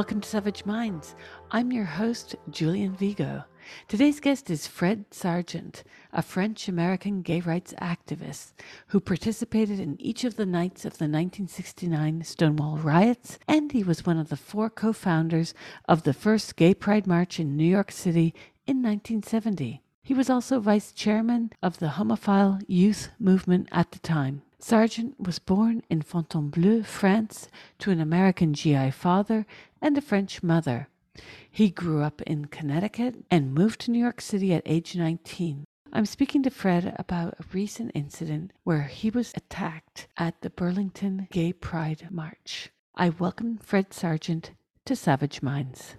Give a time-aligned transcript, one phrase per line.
[0.00, 1.14] Welcome to Savage Minds.
[1.50, 3.44] I'm your host, Julian Vigo.
[3.86, 8.52] Today's guest is Fred Sargent, a French American gay rights activist
[8.86, 14.06] who participated in each of the nights of the 1969 Stonewall riots, and he was
[14.06, 15.52] one of the four co founders
[15.86, 18.34] of the first Gay Pride March in New York City
[18.66, 19.82] in 1970.
[20.02, 24.40] He was also vice chairman of the homophile youth movement at the time.
[24.62, 29.46] Sargent was born in Fontainebleau, France, to an American GI father
[29.80, 30.88] and a French mother.
[31.50, 35.64] He grew up in Connecticut and moved to New York City at age 19.
[35.92, 41.26] I'm speaking to Fred about a recent incident where he was attacked at the Burlington
[41.32, 42.70] Gay Pride March.
[42.94, 44.52] I welcome Fred Sargent
[44.84, 45.96] to Savage Minds.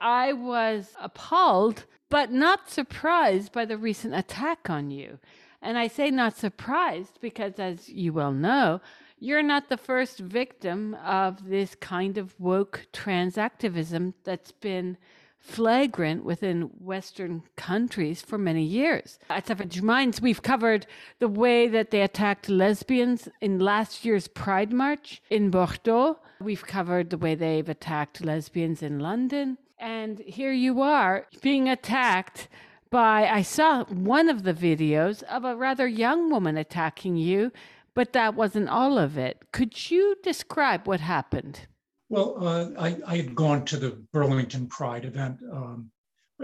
[0.00, 5.18] I was appalled, but not surprised by the recent attack on you.
[5.62, 8.80] And I say not surprised because, as you well know,
[9.20, 14.98] you're not the first victim of this kind of woke trans activism that's been
[15.38, 19.20] flagrant within Western countries for many years.
[19.30, 20.86] At Savage Minds, we've covered
[21.20, 26.18] the way that they attacked lesbians in last year's Pride March in Bordeaux.
[26.40, 29.58] We've covered the way they've attacked lesbians in London.
[29.78, 32.48] And here you are being attacked
[32.92, 37.50] by I saw one of the videos of a rather young woman attacking you,
[37.94, 39.38] but that wasn't all of it.
[39.50, 41.66] Could you describe what happened?
[42.10, 45.90] Well, uh, I, I, had gone to the Burlington Pride event um,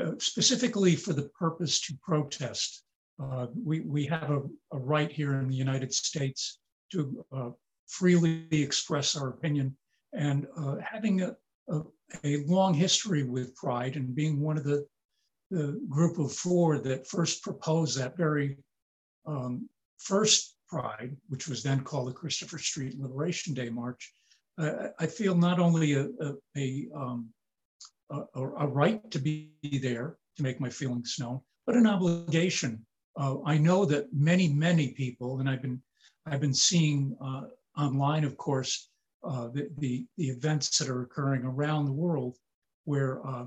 [0.00, 2.84] uh, specifically for the purpose to protest.
[3.22, 4.40] Uh, we, we have a,
[4.72, 6.60] a, right here in the United States
[6.92, 7.50] to uh,
[7.86, 9.76] freely express our opinion.
[10.14, 11.36] And uh, having a,
[11.68, 11.82] a,
[12.24, 14.86] a long history with Pride and being one of the
[15.50, 18.56] the group of four that first proposed that very
[19.26, 24.12] um, first Pride, which was then called the Christopher Street Liberation Day March,
[24.58, 27.30] uh, I feel not only a, a, a, um,
[28.10, 32.84] a, a, right to be there to make my feelings known, but an obligation.
[33.16, 35.80] Uh, I know that many, many people, and I've been,
[36.26, 37.44] I've been seeing uh,
[37.80, 38.90] online, of course,
[39.24, 42.36] uh, the, the, the events that are occurring around the world
[42.84, 43.46] where uh,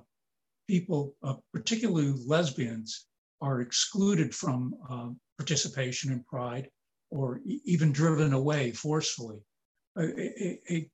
[0.68, 3.08] people, uh, particularly lesbians,
[3.42, 6.70] are excluded from uh, participation in Pride
[7.10, 9.40] or e- even driven away forcefully.
[9.98, 10.90] A, a,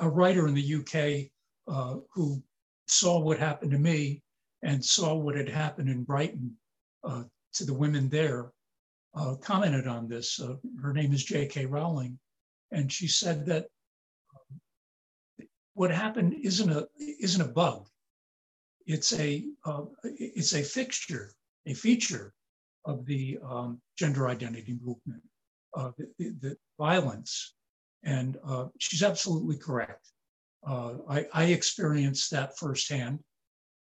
[0.00, 1.30] a, writer in the UK
[1.68, 2.42] uh, who
[2.88, 4.22] saw what happened to me
[4.62, 6.56] and saw what had happened in Brighton
[7.04, 7.22] uh,
[7.54, 8.50] to the women there
[9.14, 10.40] uh, commented on this.
[10.40, 11.66] Uh, her name is J.K.
[11.66, 12.18] Rowling,
[12.70, 13.66] and she said that
[14.34, 17.86] um, what happened isn't a isn't a bug
[18.86, 21.32] it's a uh, it's a fixture,
[21.66, 22.32] a feature
[22.84, 25.22] of the um, gender identity movement,
[25.76, 27.54] uh, the, the, violence,
[28.04, 30.08] and uh, she's absolutely correct.
[30.66, 33.20] Uh, I, I, experienced that firsthand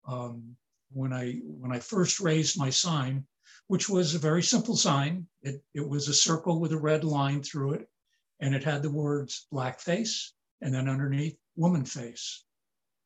[0.08, 0.56] um,
[0.92, 3.26] when I when I first raised my sign,
[3.68, 5.28] which was a very simple sign.
[5.42, 7.90] It, it was a circle with a red line through it,
[8.40, 12.46] and it had the words blackface and then underneath woman face.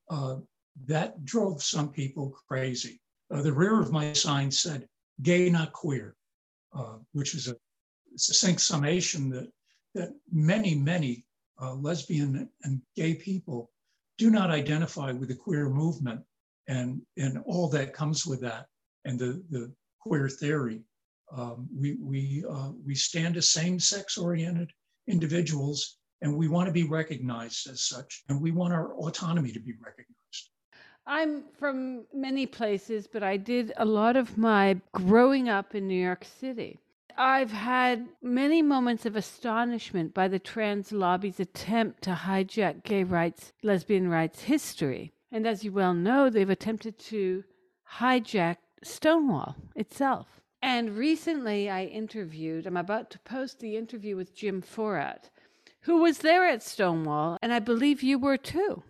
[0.09, 0.37] Uh,
[0.85, 3.01] that drove some people crazy.
[3.31, 4.87] Uh, the rear of my sign said,
[5.21, 6.15] gay, not queer,
[6.73, 7.55] uh, which is a
[8.15, 9.51] succinct summation that,
[9.95, 11.25] that many, many
[11.61, 13.69] uh, lesbian and gay people
[14.17, 16.21] do not identify with the queer movement
[16.67, 18.67] and, and all that comes with that
[19.05, 20.81] and the, the queer theory.
[21.35, 24.71] Um, we, we, uh, we stand as same sex oriented
[25.07, 29.59] individuals and we want to be recognized as such and we want our autonomy to
[29.59, 30.18] be recognized.
[31.09, 35.99] I'm from many places, but I did a lot of my growing up in New
[35.99, 36.77] York City.
[37.17, 43.53] I've had many moments of astonishment by the trans lobby's attempt to hijack gay rights,
[43.63, 45.11] lesbian rights history.
[45.31, 47.43] And as you well know, they've attempted to
[47.97, 50.27] hijack Stonewall itself.
[50.61, 55.31] And recently I interviewed, I'm about to post the interview with Jim Fouratt,
[55.81, 58.83] who was there at Stonewall, and I believe you were too.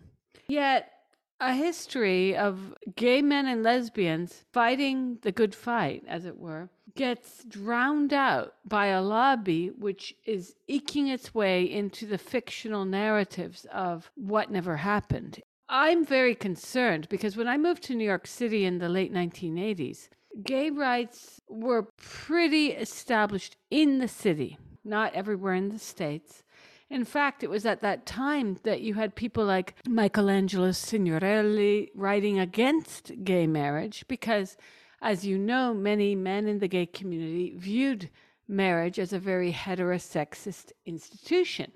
[0.48, 0.92] Yet
[1.40, 7.44] a history of gay men and lesbians fighting the good fight, as it were, gets
[7.44, 14.10] drowned out by a lobby which is eking its way into the fictional narratives of
[14.16, 15.40] what never happened.
[15.68, 20.08] I'm very concerned because when I moved to New York City in the late 1980s,
[20.42, 26.42] gay rights were pretty established in the city, not everywhere in the States.
[26.90, 32.40] In fact, it was at that time that you had people like Michelangelo Signorile writing
[32.40, 34.56] against gay marriage because,
[35.00, 38.10] as you know, many men in the gay community viewed
[38.48, 41.70] marriage as a very heterosexist institution.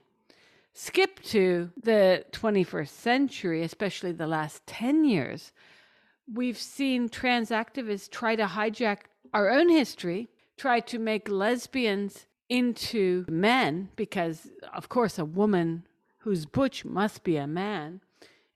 [0.77, 5.53] skip to the 21st century, especially the last 10 years,
[6.33, 9.03] we've seen trans activists try to hijack
[9.33, 15.87] our own history, try to make lesbians into men, because, of course, a woman
[16.19, 18.01] who's butch must be a man,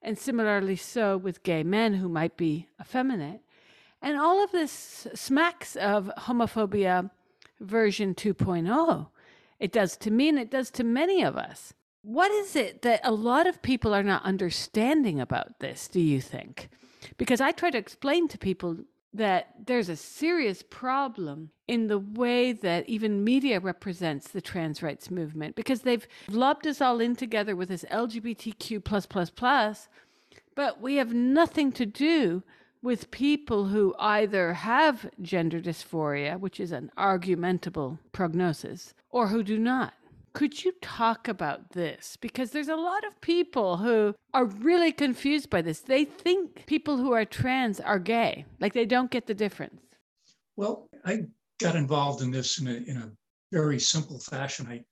[0.03, 3.41] and similarly so with gay men who might be effeminate.
[4.01, 7.11] And all of this smacks of homophobia
[7.61, 9.09] version 2.0.
[9.59, 11.75] It does to me and it does to many of us.
[12.03, 16.21] What is it that a lot of people are not understanding about this, do you
[16.21, 16.69] think?
[17.17, 18.79] Because I try to explain to people
[19.15, 25.11] that there's a serious problem in the way that even media represents the trans rights
[25.11, 29.89] movement because they've lobbed us all in together with this LGBTQ plus plus plus,
[30.55, 32.43] but we have nothing to do
[32.83, 39.59] with people who either have gender dysphoria, which is an argumentable prognosis, or who do
[39.59, 39.95] not.
[40.33, 42.17] Could you talk about this?
[42.21, 45.81] Because there's a lot of people who are really confused by this.
[45.81, 49.81] They think people who are trans are gay, like they don't get the difference.
[50.57, 51.25] Well, I
[51.61, 53.11] got involved in this in a, in a
[53.53, 54.67] very simple fashion.
[54.69, 54.85] I,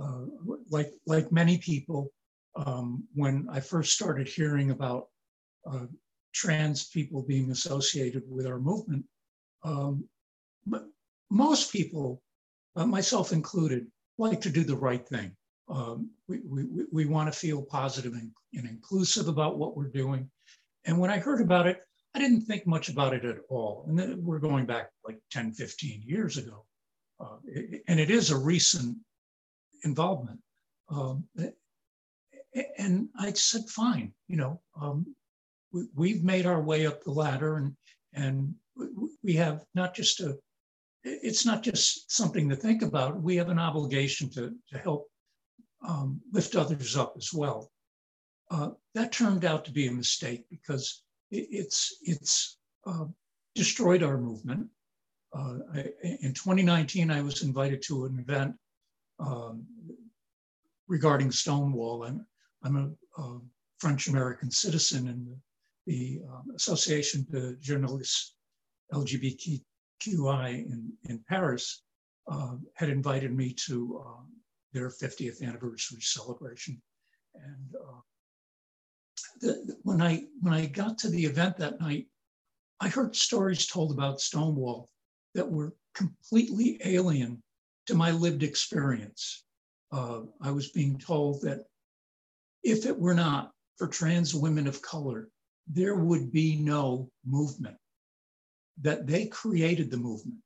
[0.00, 0.26] uh,
[0.70, 2.10] like, like many people,
[2.54, 5.08] um, when I first started hearing about
[5.70, 5.86] uh,
[6.32, 9.04] trans people being associated with our movement,
[9.64, 10.04] um,
[10.66, 10.84] but
[11.30, 12.22] most people,
[12.76, 13.86] uh, myself included,
[14.18, 15.36] like to do the right thing.
[15.68, 20.30] Um, we, we, we want to feel positive and, and inclusive about what we're doing.
[20.84, 21.80] And when I heard about it,
[22.14, 23.84] I didn't think much about it at all.
[23.88, 26.64] And then we're going back like 10, 15 years ago.
[27.20, 28.96] Uh, it, and it is a recent
[29.82, 30.40] involvement.
[30.88, 31.24] Um,
[32.78, 35.14] and I said, fine, you know, um,
[35.94, 37.76] we, have made our way up the ladder and,
[38.14, 38.54] and
[39.22, 40.38] we have not just a
[41.06, 43.22] it's not just something to think about.
[43.22, 45.08] We have an obligation to, to help
[45.86, 47.70] um, lift others up as well.
[48.50, 53.04] Uh, that turned out to be a mistake because it, it's it's uh,
[53.54, 54.68] destroyed our movement.
[55.36, 58.54] Uh, I, in 2019, I was invited to an event
[59.18, 59.66] um,
[60.88, 62.04] regarding Stonewall.
[62.04, 62.26] I'm,
[62.62, 63.40] I'm a, a
[63.78, 65.38] French American citizen, and the,
[65.86, 68.34] the um, Association de Journalistes
[68.92, 69.60] LGBT
[70.00, 71.82] QI in, in Paris
[72.30, 74.22] uh, had invited me to uh,
[74.72, 76.80] their 50th anniversary celebration.
[77.34, 78.00] And uh,
[79.40, 82.06] the, when, I, when I got to the event that night,
[82.80, 84.88] I heard stories told about Stonewall
[85.34, 87.42] that were completely alien
[87.86, 89.44] to my lived experience.
[89.92, 91.64] Uh, I was being told that
[92.62, 95.28] if it were not for trans women of color,
[95.68, 97.76] there would be no movement
[98.82, 100.38] that they created the movement,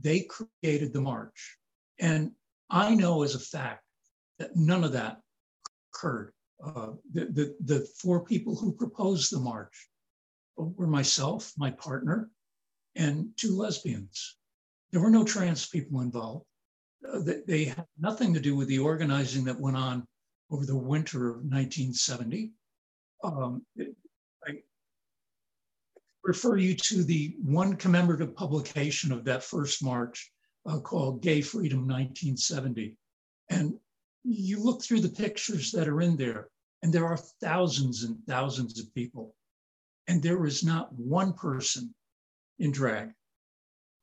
[0.00, 1.56] they created the march.
[1.98, 2.32] And
[2.68, 3.82] I know as a fact
[4.38, 5.20] that none of that
[5.92, 6.32] occurred.
[6.64, 9.88] Uh, the, the, the four people who proposed the march
[10.56, 12.30] were myself, my partner,
[12.96, 14.36] and two lesbians.
[14.92, 16.44] There were no trans people involved.
[17.08, 20.06] Uh, they, they had nothing to do with the organizing that went on
[20.50, 22.52] over the winter of 1970.
[23.22, 23.64] Um,
[26.22, 30.30] refer you to the one commemorative publication of that first march
[30.66, 32.96] uh, called Gay Freedom 1970.
[33.48, 33.74] And
[34.24, 36.48] you look through the pictures that are in there,
[36.82, 39.34] and there are thousands and thousands of people.
[40.08, 41.94] And there is not one person
[42.58, 43.10] in drag.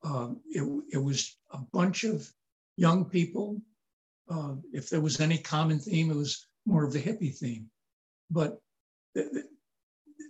[0.04, 2.28] Um, it, it, was a bunch of
[2.78, 3.62] young people.
[4.30, 7.70] Uh, if there was any common theme, it was more of the hippie theme.
[8.30, 8.60] But
[9.16, 9.44] the,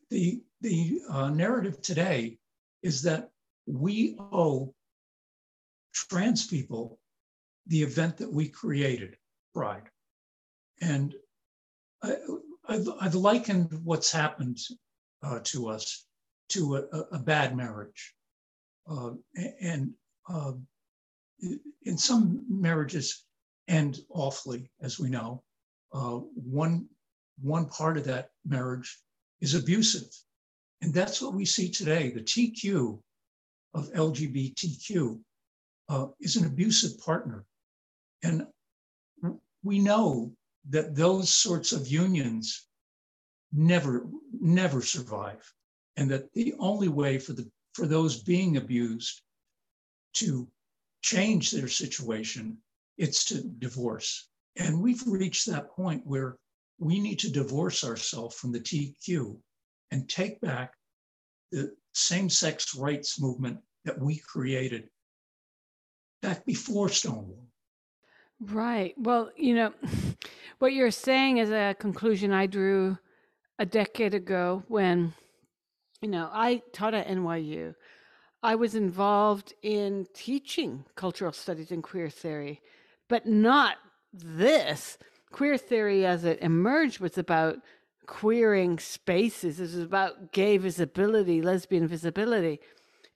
[0.09, 2.37] the, the uh, narrative today
[2.83, 3.29] is that
[3.65, 4.73] we owe
[5.93, 6.99] trans people
[7.67, 9.17] the event that we created,
[9.53, 9.89] Pride.
[10.81, 11.13] And
[12.01, 12.15] I,
[12.69, 14.59] have I've likened what's happened
[15.23, 16.05] uh, to us
[16.49, 18.13] to a, a bad marriage.
[18.89, 19.11] Uh,
[19.59, 19.91] and
[20.29, 20.53] uh,
[21.83, 23.25] in some marriages
[23.67, 25.43] end awfully, as we know.
[25.93, 26.87] Uh, one,
[27.41, 28.97] one part of that marriage
[29.41, 30.09] is abusive.
[30.81, 32.11] And that's what we see today.
[32.11, 32.99] The TQ
[33.73, 35.19] of LGBTQ
[35.89, 37.45] uh, is an abusive partner.
[38.23, 38.47] And
[39.63, 40.33] we know
[40.69, 42.67] that those sorts of unions
[43.51, 44.07] never,
[44.39, 45.41] never survive.
[45.95, 49.21] And that the only way for, the, for those being abused
[50.15, 50.47] to
[51.01, 52.57] change their situation,
[52.97, 54.29] it's to divorce.
[54.57, 56.37] And we've reached that point where
[56.79, 59.37] we need to divorce ourselves from the TQ
[59.91, 60.73] and take back
[61.51, 64.89] the same sex rights movement that we created
[66.21, 67.47] back before Stonewall.
[68.39, 68.93] Right.
[68.97, 69.73] Well, you know,
[70.59, 72.97] what you're saying is a conclusion I drew
[73.59, 75.13] a decade ago when,
[76.01, 77.73] you know, I taught at NYU.
[78.43, 82.61] I was involved in teaching cultural studies and queer theory,
[83.09, 83.77] but not
[84.13, 84.97] this.
[85.31, 87.57] Queer theory as it emerged was about
[88.05, 92.59] queering spaces, it was about gay visibility, lesbian visibility.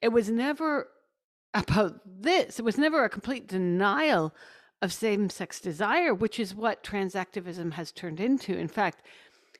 [0.01, 0.89] It was never
[1.53, 4.34] about this, it was never a complete denial
[4.82, 8.58] of same sex desire, which is what trans activism has turned into.
[8.58, 9.03] In fact,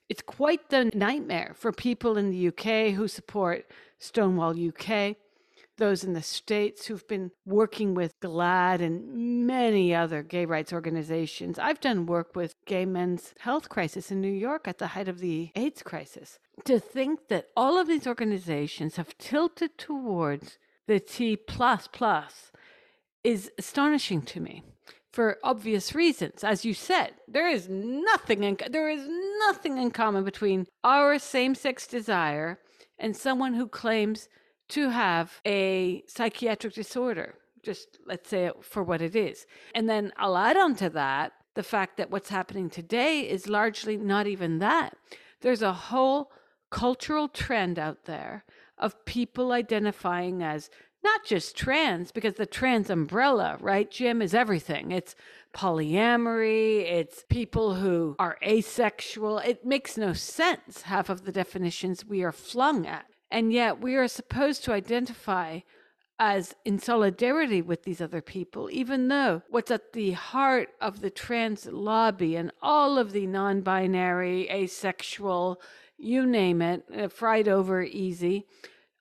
[0.10, 3.66] it's quite the nightmare for people in the UK who support
[4.00, 5.16] Stonewall UK,
[5.82, 11.58] those in the States who've been working with GLAAD and many other gay rights organizations.
[11.58, 15.18] I've done work with gay men's health crisis in New York at the height of
[15.18, 16.38] the AIDS crisis.
[16.66, 22.52] To think that all of these organizations have tilted towards the T plus plus
[23.24, 24.62] is astonishing to me
[25.12, 26.44] for obvious reasons.
[26.44, 29.08] As you said, there is nothing in, there is
[29.48, 32.60] nothing in common between our same-sex desire
[33.00, 34.30] and someone who claims
[34.72, 37.36] to have a psychiatric disorder.
[37.64, 39.46] Just let's say for what it is.
[39.76, 43.98] And then I'll add on to that the fact that what's happening today is largely
[43.98, 44.96] not even that.
[45.42, 46.32] There's a whole
[46.70, 48.46] cultural trend out there
[48.78, 50.70] of people identifying as
[51.04, 54.92] not just trans, because the trans umbrella, right, Jim, is everything.
[54.92, 55.16] It's
[55.54, 59.40] polyamory, it's people who are asexual.
[59.40, 63.06] It makes no sense, half of the definitions we are flung at.
[63.32, 65.62] And yet we are supposed to identify
[66.20, 71.10] as in solidarity with these other people, even though what's at the heart of the
[71.10, 75.60] trans lobby and all of the non binary, asexual,
[75.98, 78.46] you name it, uh, fried over easy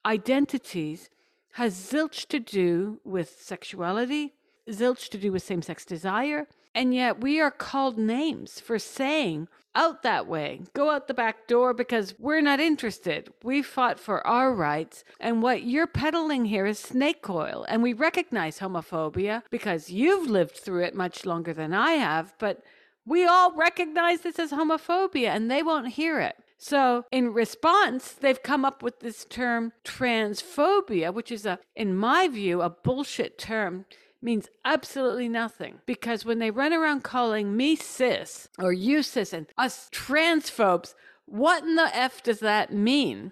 [0.05, 1.09] identities
[1.53, 4.33] has zilch to do with sexuality,
[4.69, 9.47] zilch to do with same sex desire, and yet we are called names for saying,
[9.75, 13.31] out that way, go out the back door because we're not interested.
[13.43, 17.65] We fought for our rights, and what you're peddling here is snake oil.
[17.67, 22.63] And we recognize homophobia because you've lived through it much longer than I have, but
[23.05, 26.35] we all recognize this as homophobia and they won't hear it.
[26.57, 32.27] So, in response, they've come up with this term transphobia, which is a, in my
[32.27, 33.85] view, a bullshit term
[34.21, 39.47] means absolutely nothing because when they run around calling me cis or you cis and
[39.57, 40.93] us transphobes,
[41.25, 43.31] what in the F does that mean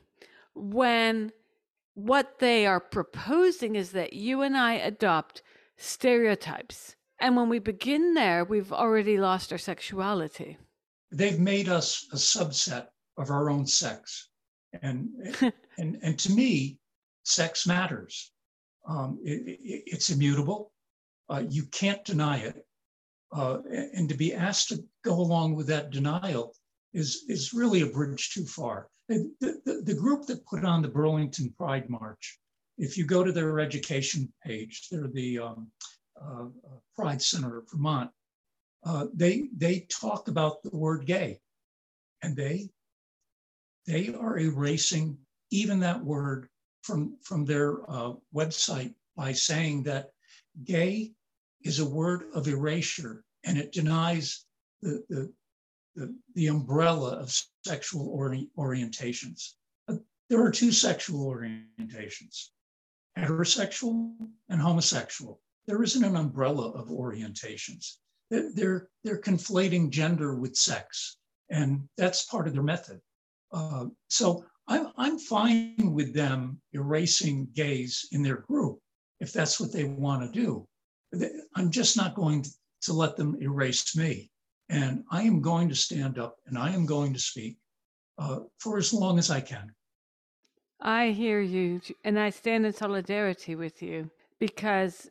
[0.56, 1.32] when
[1.94, 5.42] what they are proposing is that you and I adopt
[5.78, 6.96] stereotypes?
[7.20, 10.58] And when we begin there, we've already lost our sexuality.
[11.12, 14.30] They've made us a subset of our own sex.
[14.82, 15.10] And,
[15.78, 16.80] and, and to me,
[17.24, 18.32] sex matters.
[18.88, 20.72] Um, it, it, it's immutable.
[21.30, 22.66] Uh, you can't deny it.
[23.32, 23.60] Uh,
[23.94, 26.56] and to be asked to go along with that denial
[26.94, 28.88] is, is really a bridge too far.
[29.08, 32.40] The, the, the group that put on the Burlington Pride March,
[32.78, 35.68] if you go to their education page, they're the um,
[36.20, 36.46] uh,
[36.96, 38.10] Pride Center of Vermont,
[38.84, 41.40] uh, they, they talk about the word gay
[42.22, 42.70] and they
[43.86, 45.18] they are erasing
[45.52, 46.48] even that word
[46.84, 50.12] from, from their uh, website by saying that
[50.64, 51.12] gay
[51.64, 54.46] is a word of erasure and it denies
[54.82, 55.34] the, the,
[55.96, 57.36] the, the umbrella of
[57.66, 59.54] sexual ori- orientations.
[59.88, 59.96] Uh,
[60.30, 62.50] there are two sexual orientations
[63.18, 64.14] heterosexual
[64.50, 65.42] and homosexual.
[65.68, 67.96] There isn't an umbrella of orientations.
[68.30, 71.18] They're, they're conflating gender with sex,
[71.50, 73.02] and that's part of their method.
[73.52, 78.80] Uh, so I'm, I'm fine with them erasing gays in their group
[79.20, 80.68] if that's what they want to do.
[81.56, 82.46] I'm just not going
[82.82, 84.32] to let them erase me.
[84.70, 87.58] And I am going to stand up and I am going to speak
[88.18, 89.74] uh, for as long as I can.
[90.82, 95.10] I hear you, and I stand in solidarity with you because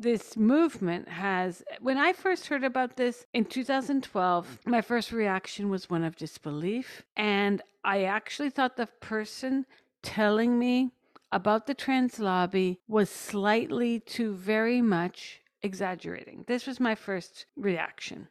[0.00, 5.90] this movement has when i first heard about this in 2012 my first reaction was
[5.90, 9.66] one of disbelief and i actually thought the person
[10.02, 10.90] telling me
[11.30, 18.28] about the trans lobby was slightly too very much exaggerating this was my first reaction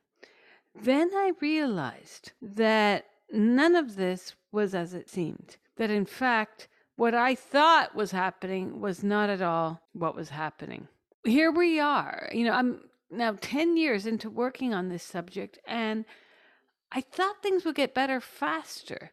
[0.76, 7.14] then i realized that none of this was as it seemed that in fact what
[7.14, 10.88] i thought was happening was not at all what was happening
[11.24, 12.30] here we are.
[12.32, 12.82] You know, I'm
[13.12, 16.06] now 10 years into working on this subject, and
[16.92, 19.12] I thought things would get better faster.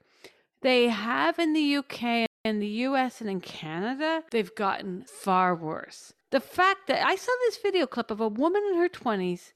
[0.63, 6.13] They have in the UK, in the US, and in Canada, they've gotten far worse.
[6.31, 9.53] The fact that I saw this video clip of a woman in her 20s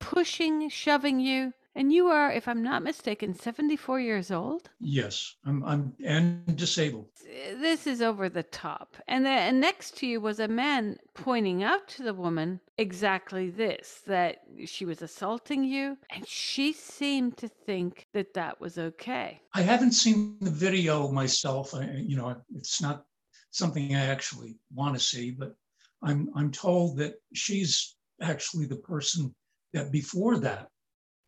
[0.00, 1.52] pushing, shoving you.
[1.78, 4.68] And you are, if I'm not mistaken, 74 years old?
[4.80, 7.06] Yes, I'm, I'm and disabled.
[7.54, 8.96] This is over the top.
[9.06, 13.50] And, the, and next to you was a man pointing out to the woman exactly
[13.50, 15.96] this that she was assaulting you.
[16.10, 19.40] And she seemed to think that that was okay.
[19.54, 21.76] I haven't seen the video myself.
[21.76, 23.04] I, you know, it's not
[23.52, 25.54] something I actually want to see, but
[26.02, 29.32] I'm, I'm told that she's actually the person
[29.72, 30.70] that before that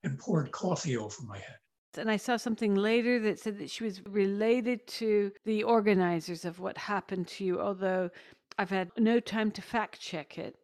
[0.03, 1.57] had poured coffee over my head.
[1.99, 6.61] And I saw something later that said that she was related to the organizers of
[6.61, 8.11] what happened to you, although
[8.59, 10.57] I've had no time to fact check it.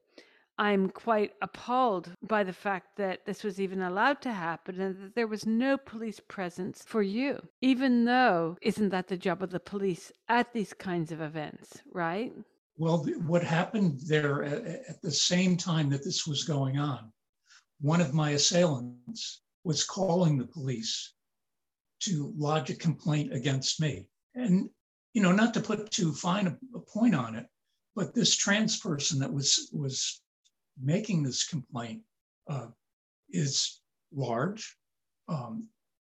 [0.59, 5.15] I'm quite appalled by the fact that this was even allowed to happen and that
[5.15, 9.61] there was no police presence for you, even though, isn't that the job of the
[9.61, 12.33] police at these kinds of events, right?
[12.79, 17.13] Well, what happened there at the same time that this was going on,
[17.81, 21.15] one of my assailants was calling the police
[22.01, 24.07] to lodge a complaint against me.
[24.35, 24.69] And,
[25.13, 27.47] you know, not to put too fine a, a point on it,
[27.95, 30.21] but this trans person that was, was
[30.81, 32.03] making this complaint
[32.49, 32.69] uh,
[33.31, 33.81] is
[34.15, 34.77] large,
[35.29, 35.69] um,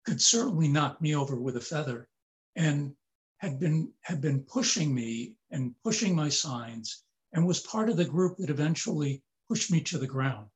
[0.06, 2.08] could certainly knock me over with a feather,
[2.56, 2.93] and
[3.38, 8.06] had been had been pushing me and pushing my signs, and was part of the
[8.06, 10.48] group that eventually pushed me to the ground.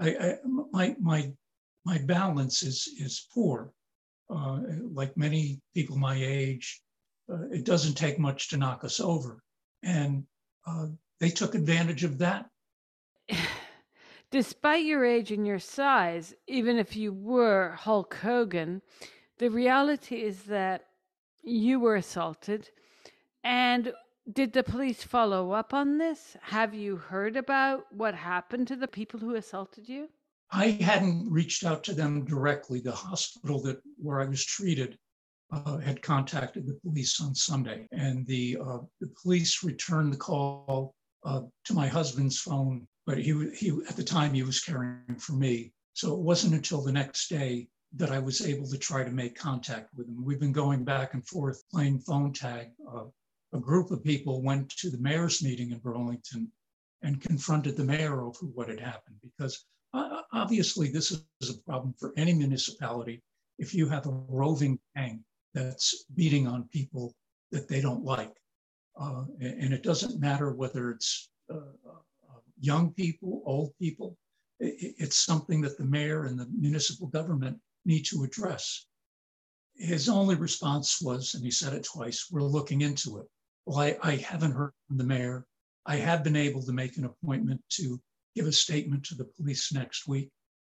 [0.00, 1.32] I, I my my
[1.84, 3.72] my balance is is poor,
[4.28, 4.60] uh,
[4.92, 6.82] like many people my age.
[7.32, 9.42] Uh, it doesn't take much to knock us over,
[9.82, 10.24] and
[10.66, 10.86] uh,
[11.20, 12.46] they took advantage of that
[14.30, 18.82] Despite your age and your size, even if you were Hulk Hogan,
[19.38, 20.86] the reality is that
[21.42, 22.70] you were assaulted.
[23.42, 23.92] And
[24.32, 26.36] did the police follow up on this?
[26.42, 30.08] Have you heard about what happened to the people who assaulted you?
[30.52, 32.80] I hadn't reached out to them directly.
[32.80, 34.98] The hospital that where I was treated
[35.52, 40.94] uh, had contacted the police on Sunday, and the uh, the police returned the call
[41.24, 45.32] uh, to my husband's phone but he, he at the time he was caring for
[45.32, 45.72] me.
[45.94, 47.66] So it wasn't until the next day
[47.96, 50.24] that I was able to try to make contact with him.
[50.24, 52.68] We've been going back and forth playing phone tag.
[53.52, 56.50] Uh, a group of people went to the mayor's meeting in Burlington
[57.02, 61.10] and confronted the mayor over what had happened because uh, obviously this
[61.40, 63.22] is a problem for any municipality
[63.58, 67.14] if you have a roving gang that's beating on people
[67.50, 68.32] that they don't like.
[69.00, 71.60] Uh, and it doesn't matter whether it's uh,
[72.60, 74.16] young people, old people.
[74.60, 78.86] It's something that the mayor and the municipal government need to address.
[79.74, 83.26] His only response was, and he said it twice, we're looking into it.
[83.66, 85.46] Well, I, I haven't heard from the mayor.
[85.86, 88.00] I have been able to make an appointment to
[88.34, 90.30] give a statement to the police next week.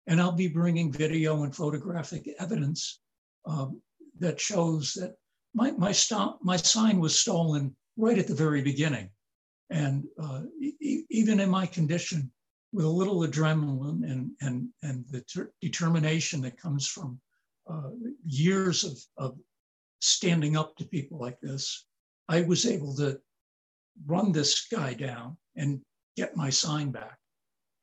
[0.07, 3.01] And I'll be bringing video and photographic evidence
[3.47, 3.81] um,
[4.19, 5.15] that shows that
[5.55, 9.11] my, my, st- my sign was stolen right at the very beginning.
[9.71, 12.31] And uh, e- even in my condition,
[12.73, 17.21] with a little adrenaline and, and, and the ter- determination that comes from
[17.71, 17.91] uh,
[18.25, 19.39] years of, of
[20.01, 21.87] standing up to people like this,
[22.29, 23.21] I was able to
[24.07, 25.81] run this guy down and
[26.17, 27.19] get my sign back.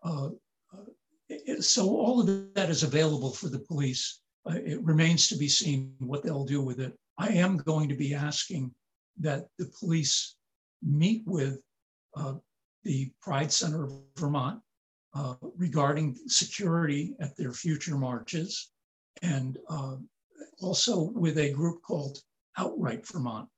[0.04, 0.30] Uh,
[0.74, 4.22] uh so all of that is available for the police.
[4.50, 6.98] Uh, it remains to be seen what they'll do with it.
[7.18, 8.72] I am going to be asking
[9.20, 10.36] that the police
[10.82, 11.60] meet with
[12.16, 12.36] uh,
[12.84, 14.62] the Pride Center of Vermont
[15.14, 18.72] uh, regarding security at their future marches,
[19.22, 19.96] and uh,
[20.62, 22.20] also with a group called
[22.58, 23.50] Outright Vermont.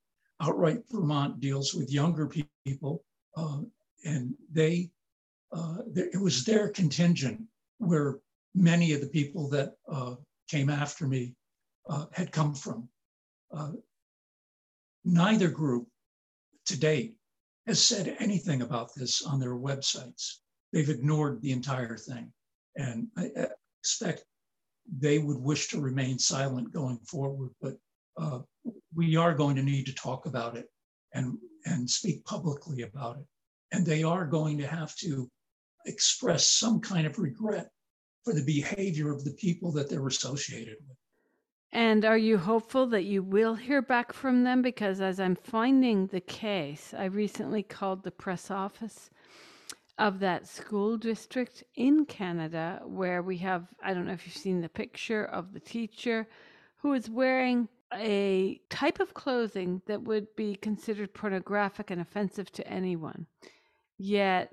[0.42, 2.28] Outright Vermont deals with younger
[2.64, 3.04] people,
[3.36, 3.60] uh,
[4.04, 4.90] and they
[5.52, 7.40] uh, it was their contingent
[7.78, 8.18] where
[8.54, 10.14] many of the people that uh,
[10.48, 11.34] came after me
[12.12, 12.88] had come from.
[15.04, 15.86] neither group
[16.66, 17.14] to date
[17.66, 20.38] has said anything about this on their websites.
[20.72, 22.32] They've ignored the entire thing.
[22.76, 23.30] And I
[23.80, 24.24] expect
[24.98, 27.76] they would wish to remain silent going forward, but
[28.16, 28.40] uh,
[28.94, 30.66] we are going to need to talk about it
[31.14, 33.26] and, and speak publicly about it.
[33.72, 35.30] And they are going to have to
[35.86, 37.70] express some kind of regret
[38.24, 40.96] for the behavior of the people that they're associated with.
[41.72, 44.60] And are you hopeful that you will hear back from them?
[44.60, 49.08] Because as I'm finding the case, I recently called the press office
[49.98, 54.60] of that school district in Canada where we have, I don't know if you've seen
[54.60, 56.28] the picture of the teacher
[56.76, 62.66] who is wearing a type of clothing that would be considered pornographic and offensive to
[62.68, 63.26] anyone.
[63.98, 64.52] Yet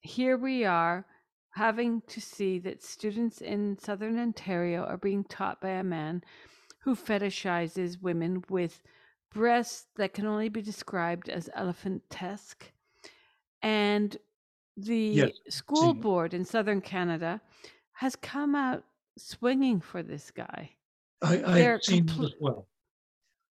[0.00, 1.06] here we are
[1.50, 6.22] having to see that students in southern Ontario are being taught by a man
[6.80, 8.82] who fetishizes women with
[9.32, 12.70] breasts that can only be described as elephantesque.
[13.62, 14.16] And
[14.76, 17.40] the Yes, school board in southern Canada
[17.94, 18.84] has come out
[19.16, 20.75] swinging for this guy.
[21.22, 22.66] I, I've seen it as well.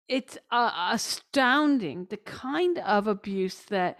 [0.07, 3.99] it's uh, astounding the kind of abuse that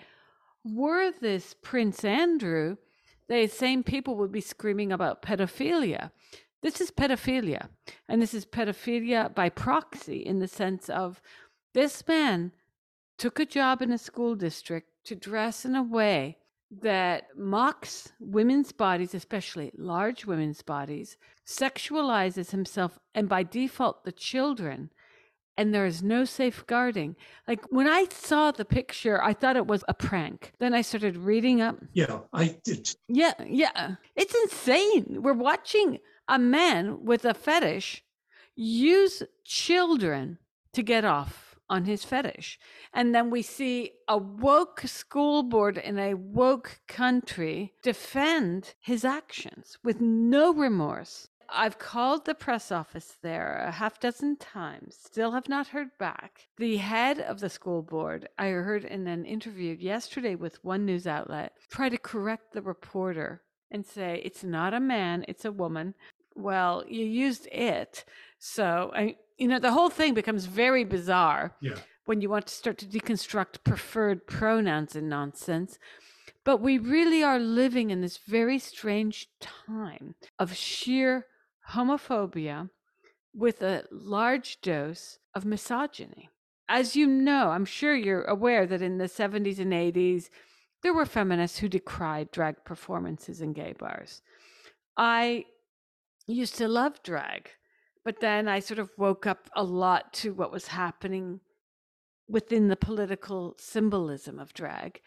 [0.63, 2.78] were this Prince Andrew,
[3.28, 6.12] the same people would be screaming about pedophilia.
[6.62, 7.69] This is pedophilia,
[8.08, 11.21] and this is pedophilia by proxy in the sense of
[11.73, 12.51] this man
[13.17, 16.38] took a job in a school district to dress in a way
[16.82, 24.89] that mocks women's bodies, especially large women's bodies, sexualizes himself, and by default, the children
[25.58, 27.15] and there is no safeguarding.
[27.47, 30.51] Like when I saw the picture, I thought it was a prank.
[30.60, 31.78] Then I started reading up.
[31.93, 32.93] Yeah, I did.
[33.08, 33.95] Yeah, yeah.
[34.15, 35.21] It's insane.
[35.21, 38.04] We're watching a man with a fetish
[38.56, 40.39] use children
[40.73, 42.60] to get off on his fetish.
[42.93, 49.78] And then we see a woke school board in a woke country defend his actions
[49.84, 51.30] with no remorse.
[51.49, 56.47] I've called the press office there a half dozen times, still have not heard back.
[56.58, 61.06] The head of the school board, I heard in an interview yesterday with one news
[61.06, 65.93] outlet, try to correct the reporter and say, it's not a man, it's a woman.
[66.36, 68.06] Well, you used it.
[68.39, 71.76] So, I, you know, the whole thing becomes very bizarre Yeah.
[72.06, 75.80] when you want to start to deconstruct preferred pronouns and nonsense.
[76.43, 81.26] But we really are living in this very strange time of sheer
[81.71, 82.69] homophobia
[83.34, 86.30] with a large dose of misogyny.
[86.69, 90.30] As you know, I'm sure you're aware that in the 70s and 80s,
[90.84, 94.21] there were feminists who decried drag performances in gay bars.
[94.98, 95.45] I
[96.28, 97.50] used to love drag,
[98.06, 101.41] but then I sort of woke up a lot to what was happening
[102.30, 105.02] within the political symbolism of drag.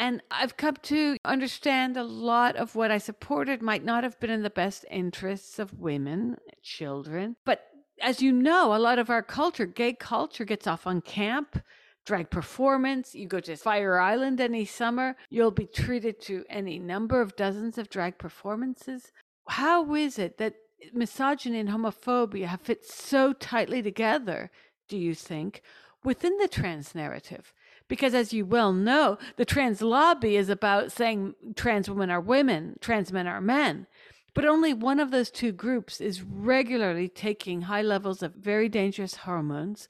[0.00, 4.30] And I've come to understand a lot of what I supported might not have been
[4.30, 7.36] in the best interests of women, children.
[7.44, 7.66] But
[8.02, 11.62] as you know, a lot of our culture, gay culture, gets off on camp,
[12.04, 13.14] drag performance.
[13.14, 17.78] You go to Fire Island any summer, you'll be treated to any number of dozens
[17.78, 19.12] of drag performances.
[19.48, 20.54] How is it that
[20.92, 24.50] misogyny and homophobia have fit so tightly together,
[24.88, 25.62] do you think,
[26.02, 27.52] within the trans narrative?
[27.88, 32.76] Because as you well know, the trans lobby is about saying trans women are women,
[32.80, 33.86] trans men are men.
[34.34, 39.14] But only one of those two groups is regularly taking high levels of very dangerous
[39.14, 39.86] hormones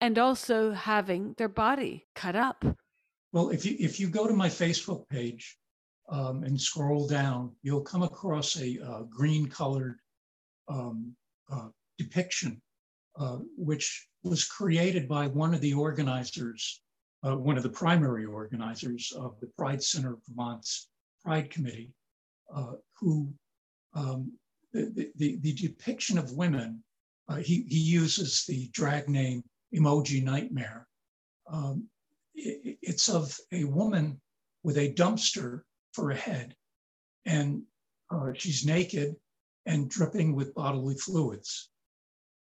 [0.00, 2.64] and also having their body cut up.
[3.32, 5.56] Well, if you if you go to my Facebook page
[6.08, 9.98] um, and scroll down, you'll come across a uh, green colored
[10.70, 11.14] um,
[11.52, 12.60] uh, depiction,
[13.18, 16.80] uh, which was created by one of the organizers,
[17.24, 20.88] uh, one of the primary organizers of the Pride Center of Vermont's
[21.24, 21.92] Pride Committee,
[22.54, 23.32] uh, who
[23.94, 24.32] um,
[24.72, 26.82] the, the, the depiction of women,
[27.28, 29.42] uh, he, he uses the drag name
[29.74, 30.86] Emoji Nightmare.
[31.52, 31.88] Um,
[32.34, 34.20] it, it's of a woman
[34.62, 36.54] with a dumpster for a head,
[37.26, 37.62] and
[38.10, 39.16] uh, she's naked
[39.66, 41.70] and dripping with bodily fluids.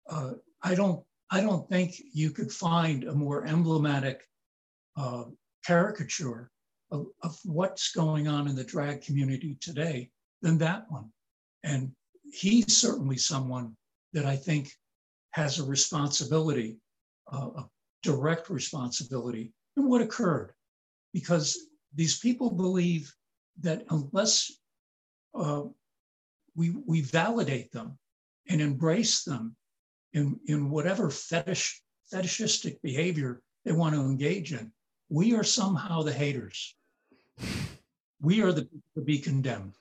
[0.09, 4.23] Uh, I don't, I don't think you could find a more emblematic
[4.95, 5.25] uh,
[5.65, 6.49] caricature
[6.91, 10.09] of, of what's going on in the drag community today
[10.41, 11.11] than that one.
[11.63, 11.91] And
[12.31, 13.75] he's certainly someone
[14.13, 14.71] that I think
[15.31, 16.77] has a responsibility,
[17.31, 17.65] uh, a
[18.03, 20.53] direct responsibility in what occurred,
[21.13, 21.57] because
[21.93, 23.13] these people believe
[23.61, 24.51] that unless
[25.35, 25.63] uh,
[26.57, 27.97] we, we validate them
[28.49, 29.55] and embrace them
[30.13, 34.71] in, in whatever fetish, fetishistic behavior they want to engage in,
[35.09, 36.75] we are somehow the haters.
[38.19, 39.75] We are the people to be condemned.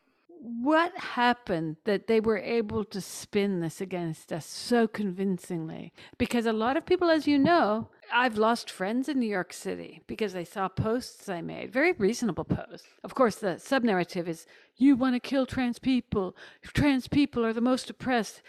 [0.49, 5.93] What happened that they were able to spin this against us so convincingly?
[6.19, 10.03] Because a lot of people, as you know, I've lost friends in New York City
[10.07, 12.87] because they saw posts I made, very reasonable posts.
[13.03, 17.53] Of course, the sub narrative is you want to kill trans people, trans people are
[17.53, 18.41] the most oppressed.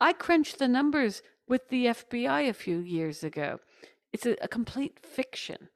[0.00, 3.58] I crunched the numbers with the FBI a few years ago.
[4.12, 5.68] It's a, a complete fiction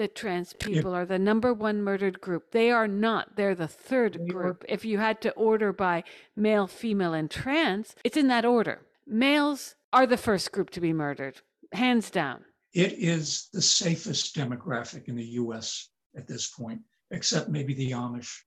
[0.00, 2.52] that trans people are the number one murdered group.
[2.52, 3.36] They are not.
[3.36, 4.64] They're the third group.
[4.66, 8.80] If you had to order by male, female, and trans, it's in that order.
[9.06, 12.46] Males are the first group to be murdered, hands down.
[12.72, 18.38] It is the safest demographic in the US at this point, except maybe the Amish.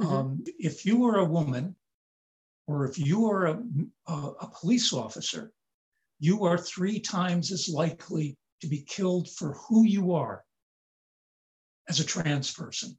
[0.00, 0.12] Mm-hmm.
[0.12, 1.74] Um, if you are a woman
[2.68, 3.62] or if you are a,
[4.06, 5.50] a, a police officer,
[6.20, 10.43] you are three times as likely to be killed for who you are
[11.88, 12.96] as a trans person.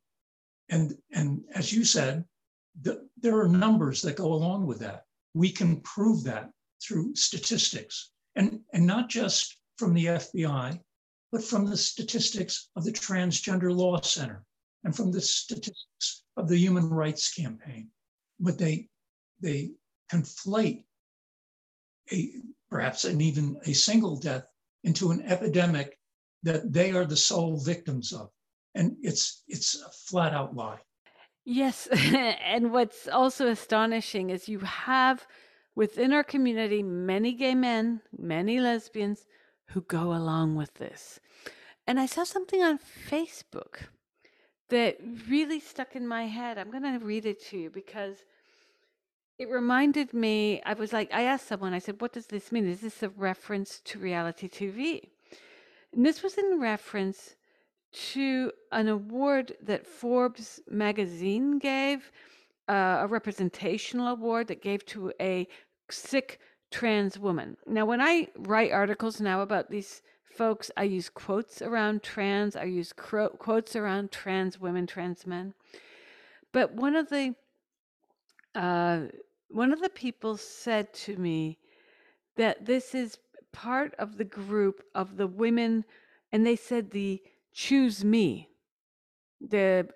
[0.69, 2.25] And, and as you said,
[2.81, 5.05] the, there are numbers that go along with that.
[5.33, 6.49] We can prove that
[6.81, 10.79] through statistics and, and not just from the FBI,
[11.31, 14.43] but from the statistics of the Transgender Law Center
[14.83, 17.89] and from the statistics of the Human Rights Campaign.
[18.39, 18.89] But they,
[19.41, 19.71] they
[20.11, 20.83] conflate
[22.11, 22.33] a,
[22.69, 24.45] perhaps an even a single death
[24.83, 25.97] into an epidemic
[26.43, 28.29] that they are the sole victims of.
[28.75, 30.79] And it's, it's a flat out lie.
[31.45, 31.87] Yes.
[31.91, 35.25] and what's also astonishing is you have
[35.75, 39.25] within our community many gay men, many lesbians
[39.69, 41.19] who go along with this.
[41.87, 43.87] And I saw something on Facebook
[44.69, 44.97] that
[45.29, 46.57] really stuck in my head.
[46.57, 48.23] I'm going to read it to you because
[49.37, 50.61] it reminded me.
[50.65, 52.67] I was like, I asked someone, I said, What does this mean?
[52.67, 55.09] Is this a reference to reality TV?
[55.93, 57.35] And this was in reference
[58.13, 62.11] to an award that Forbes magazine gave,
[62.67, 65.47] uh, a representational award that gave to a
[65.89, 66.39] sick
[66.71, 67.57] trans woman.
[67.65, 72.65] Now, when I write articles now about these folks, I use quotes around trans, I
[72.65, 75.53] use cro- quotes around trans women, trans men.
[76.51, 77.35] But one of the
[78.55, 79.07] uh,
[79.49, 81.57] one of the people said to me
[82.37, 83.17] that this is
[83.51, 85.85] part of the group of the women,
[86.31, 87.21] and they said the
[87.55, 88.49] choose me,
[89.41, 89.87] the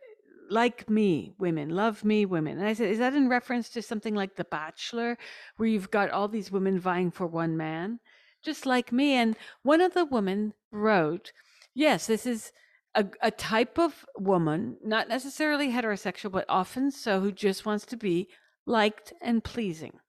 [0.49, 2.57] like me women, love me women.
[2.57, 5.17] And I said, is that in reference to something like The Bachelor,
[5.57, 7.99] where you've got all these women vying for one man,
[8.43, 9.13] just like me?
[9.13, 11.31] And one of the women wrote,
[11.75, 12.51] yes, this is
[12.95, 17.97] a, a type of woman, not necessarily heterosexual, but often so, who just wants to
[17.97, 18.29] be
[18.65, 19.99] liked and pleasing.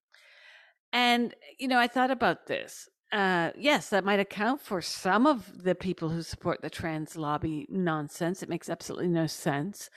[0.93, 2.89] And, you know, I thought about this.
[3.13, 7.67] Uh, yes, that might account for some of the people who support the trans lobby
[7.69, 8.43] nonsense.
[8.43, 9.91] It makes absolutely no sense.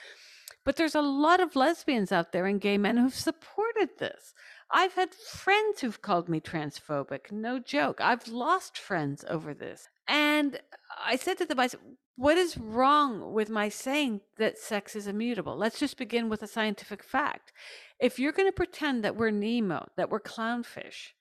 [0.64, 4.34] But there's a lot of lesbians out there and gay men who've supported this.
[4.70, 7.30] I've had friends who've called me transphobic.
[7.30, 8.00] No joke.
[8.00, 9.88] I've lost friends over this.
[10.08, 10.58] And
[11.04, 11.80] I said to I said,
[12.16, 15.56] what is wrong with my saying that sex is immutable?
[15.56, 17.52] Let's just begin with a scientific fact.
[18.00, 21.12] If you're going to pretend that we're Nemo, that we're clownfish,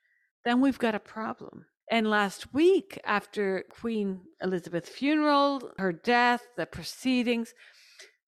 [0.45, 1.65] then we've got a problem.
[1.93, 7.53] And last week, after Queen Elizabeth's funeral, her death, the proceedings,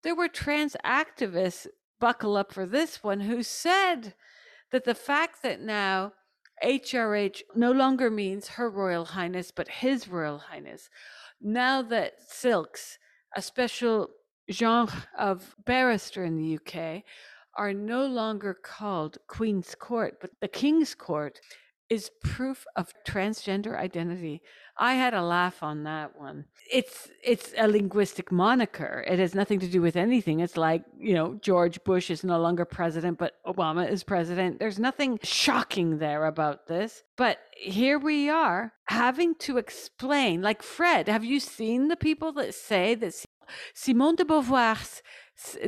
[0.04, 1.65] there were trans activists,
[1.99, 4.13] buckle up for this one, who said
[4.71, 6.13] that the fact that now
[6.63, 10.91] HRH no longer means Her Royal Highness, but His Royal Highness,
[11.41, 12.99] now that silks,
[13.36, 14.10] a special
[14.51, 17.01] genre of barrister in the UK,
[17.58, 21.39] are no longer called Queen's Court, but the King's Court,
[21.89, 24.41] is proof of transgender identity.
[24.78, 26.45] I had a laugh on that one.
[26.71, 29.06] It's it's a linguistic moniker.
[29.08, 30.39] It has nothing to do with anything.
[30.39, 34.60] It's like, you know, George Bush is no longer president, but Obama is president.
[34.60, 37.04] There's nothing shocking there about this.
[37.15, 42.54] But here we are having to explain, like Fred, have you seen the people that
[42.54, 43.26] say that
[43.74, 45.02] Simone de Beauvoir's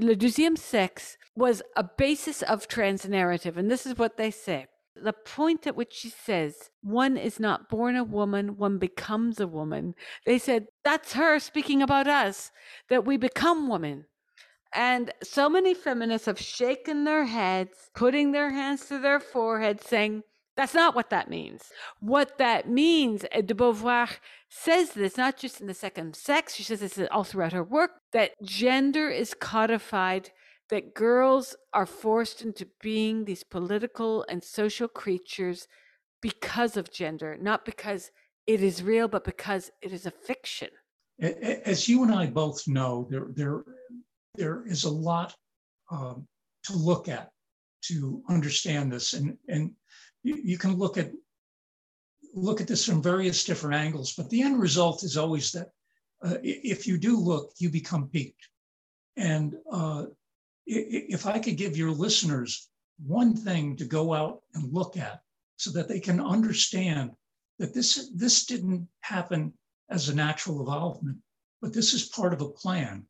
[0.01, 3.57] Le Deuxième Sexe was a basis of trans narrative?
[3.57, 4.67] And this is what they say
[5.03, 9.47] the point at which she says, one is not born a woman, one becomes a
[9.47, 9.95] woman.
[10.25, 12.51] They said, that's her speaking about us,
[12.89, 14.05] that we become women.
[14.73, 20.23] And so many feminists have shaken their heads, putting their hands to their foreheads, saying,
[20.57, 21.71] that's not what that means.
[21.99, 24.09] What that means, eh, de Beauvoir
[24.49, 27.91] says this not just in the second sex, she says this all throughout her work,
[28.11, 30.31] that gender is codified
[30.69, 35.67] that girls are forced into being these political and social creatures
[36.21, 38.11] because of gender, not because
[38.47, 40.69] it is real, but because it is a fiction.
[41.19, 43.63] As you and I both know, there, there,
[44.35, 45.33] there is a lot
[45.91, 46.27] um,
[46.63, 47.31] to look at
[47.83, 49.71] to understand this, and, and
[50.23, 51.11] you, you can look at
[52.33, 54.13] look at this from various different angles.
[54.13, 55.69] But the end result is always that
[56.23, 58.47] uh, if you do look, you become peaked.
[59.17, 60.05] and uh,
[60.67, 62.69] if I could give your listeners
[63.05, 65.21] one thing to go out and look at
[65.55, 67.11] so that they can understand
[67.59, 69.53] that this, this didn't happen
[69.89, 71.17] as a natural evolvement,
[71.61, 73.05] but this is part of a plan.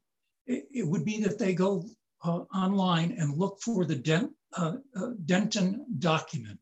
[0.46, 1.86] It, it would be that they go
[2.24, 6.60] uh, online and look for the Dent, uh, uh, Denton document.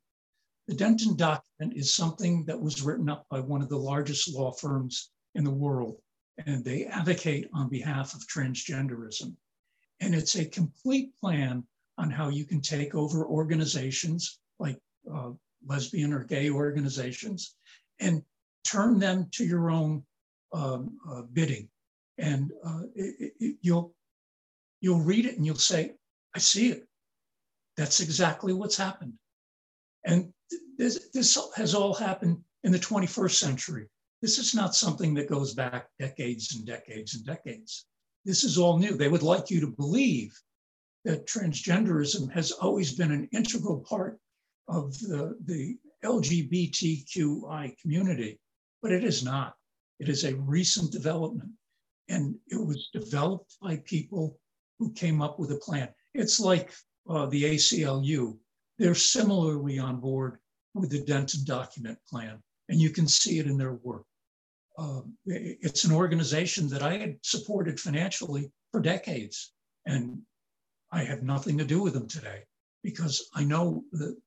[0.68, 4.52] The Denton document is something that was written up by one of the largest law
[4.52, 5.98] firms in the world,
[6.46, 9.36] and they advocate on behalf of transgenderism.
[10.00, 11.64] And it's a complete plan
[11.98, 14.78] on how you can take over organizations like
[15.12, 15.32] uh,
[15.66, 17.56] lesbian or gay organizations
[18.00, 18.22] and
[18.64, 20.04] turn them to your own
[20.54, 21.70] um, uh, bidding.
[22.18, 23.94] And uh, it, it, you'll,
[24.82, 25.94] you'll read it and you'll say,
[26.36, 26.86] I see it.
[27.78, 29.14] That's exactly what's happened.
[30.06, 30.32] And
[30.78, 33.88] this, this has all happened in the 21st century.
[34.22, 37.86] This is not something that goes back decades and decades and decades.
[38.26, 38.98] This is all new.
[38.98, 40.34] They would like you to believe
[41.04, 44.20] that transgenderism has always been an integral part
[44.68, 48.40] of the, the LGBTQI community,
[48.82, 49.54] but it is not.
[50.00, 51.52] It is a recent development.
[52.10, 54.40] And it was developed by people
[54.80, 55.90] who came up with a plan.
[56.14, 56.74] It's like
[57.08, 58.38] uh, the ACLU.
[58.78, 60.40] They're similarly on board
[60.74, 64.06] with the Denton document plan, and you can see it in their work.
[64.78, 69.54] Uh, it's an organization that I had supported financially for decades,
[69.86, 70.22] and
[70.92, 72.44] I have nothing to do with them today
[72.84, 74.18] because I know the,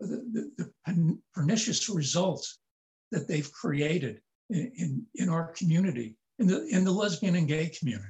[0.00, 0.50] the,
[0.86, 2.58] the pernicious results
[3.10, 7.68] that they've created in, in, in our community, in the, in the lesbian and gay
[7.68, 8.08] community.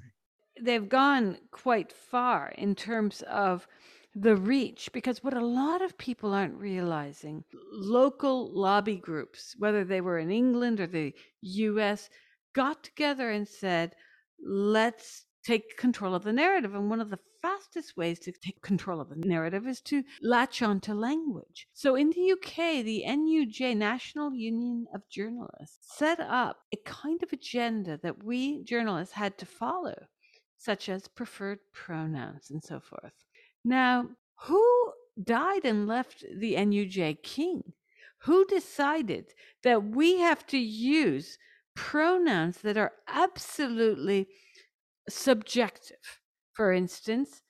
[0.61, 3.67] They've gone quite far in terms of
[4.19, 10.01] the reach because what a lot of people aren't realizing local lobby groups whether they
[10.01, 12.09] were in England or the US
[12.55, 13.95] got together and said
[14.43, 19.03] let's take control of the narrative and one of the fastest ways to take control
[19.03, 21.69] of the narrative is to latch on to language.
[21.75, 27.35] So in the UK the NUJ National Union of Journalists set up a kind of
[27.35, 30.07] agenda that we journalists had to follow
[30.57, 33.26] such as preferred pronouns and so forth
[33.67, 34.11] now,
[34.45, 37.73] who died and left the NUJ king?
[38.21, 39.33] Who decided
[39.65, 41.37] that we have to use
[41.75, 44.29] pronouns that are absolutely
[45.09, 46.21] subjective?
[46.53, 47.43] For instance,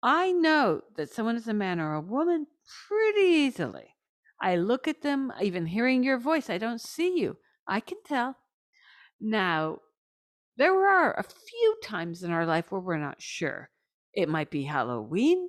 [0.00, 2.46] I know that someone is a man or a woman
[2.86, 3.96] pretty easily.
[4.40, 7.36] I look at them, even hearing your voice, I don't see you.
[7.66, 8.36] I can tell.
[9.20, 9.78] Now,
[10.56, 13.70] there are a few times in our life where we're not sure.
[14.18, 15.48] It might be Halloween.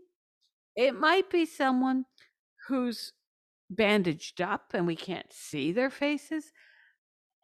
[0.75, 2.05] It might be someone
[2.67, 3.13] who's
[3.71, 6.51] bandaged up and we can't see their faces.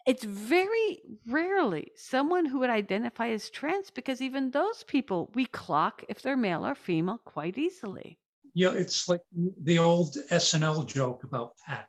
[0.05, 6.03] It's very rarely someone who would identify as trans because even those people we clock
[6.09, 8.19] if they're male or female quite easily.
[8.53, 11.88] Yeah, it's like the old SNL joke about Pat.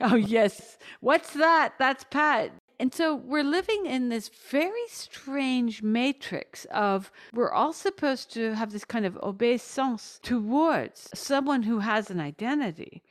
[0.00, 0.78] Oh, yes.
[0.98, 1.74] What's that?
[1.78, 2.50] That's Pat.
[2.80, 8.72] And so we're living in this very strange matrix of we're all supposed to have
[8.72, 13.02] this kind of obeisance towards someone who has an identity,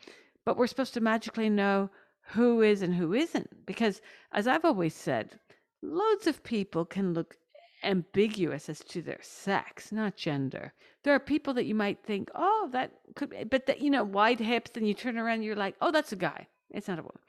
[0.46, 1.90] but we're supposed to magically know
[2.32, 3.66] who is and who isn't.
[3.66, 5.40] Because as I've always said,
[5.82, 7.38] loads of people can look
[7.84, 10.74] ambiguous as to their sex, not gender.
[11.04, 14.04] There are people that you might think, oh, that could be, but that, you know,
[14.04, 16.48] wide hips, then you turn around, you're like, oh, that's a guy.
[16.72, 17.20] It's not a woman.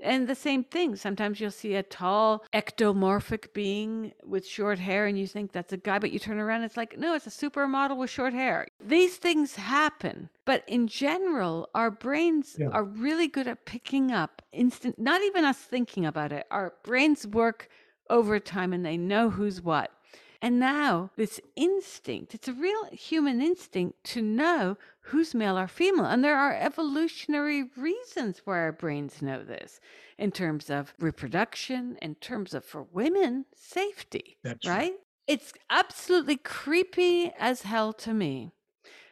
[0.00, 5.18] And the same thing, sometimes you'll see a tall, ectomorphic being with short hair, and
[5.18, 7.96] you think that's a guy, but you turn around, it's like, no, it's a supermodel
[7.96, 8.66] with short hair.
[8.80, 10.28] These things happen.
[10.44, 12.68] But in general, our brains yeah.
[12.68, 16.46] are really good at picking up instant, not even us thinking about it.
[16.50, 17.68] Our brains work
[18.10, 19.90] over time and they know who's what.
[20.42, 26.04] And now, this instinct, it's a real human instinct to know who's male or female.
[26.04, 29.80] And there are evolutionary reasons why our brains know this
[30.18, 34.36] in terms of reproduction, in terms of, for women, safety.
[34.42, 34.94] That's right?
[35.26, 38.52] It's absolutely creepy as hell to me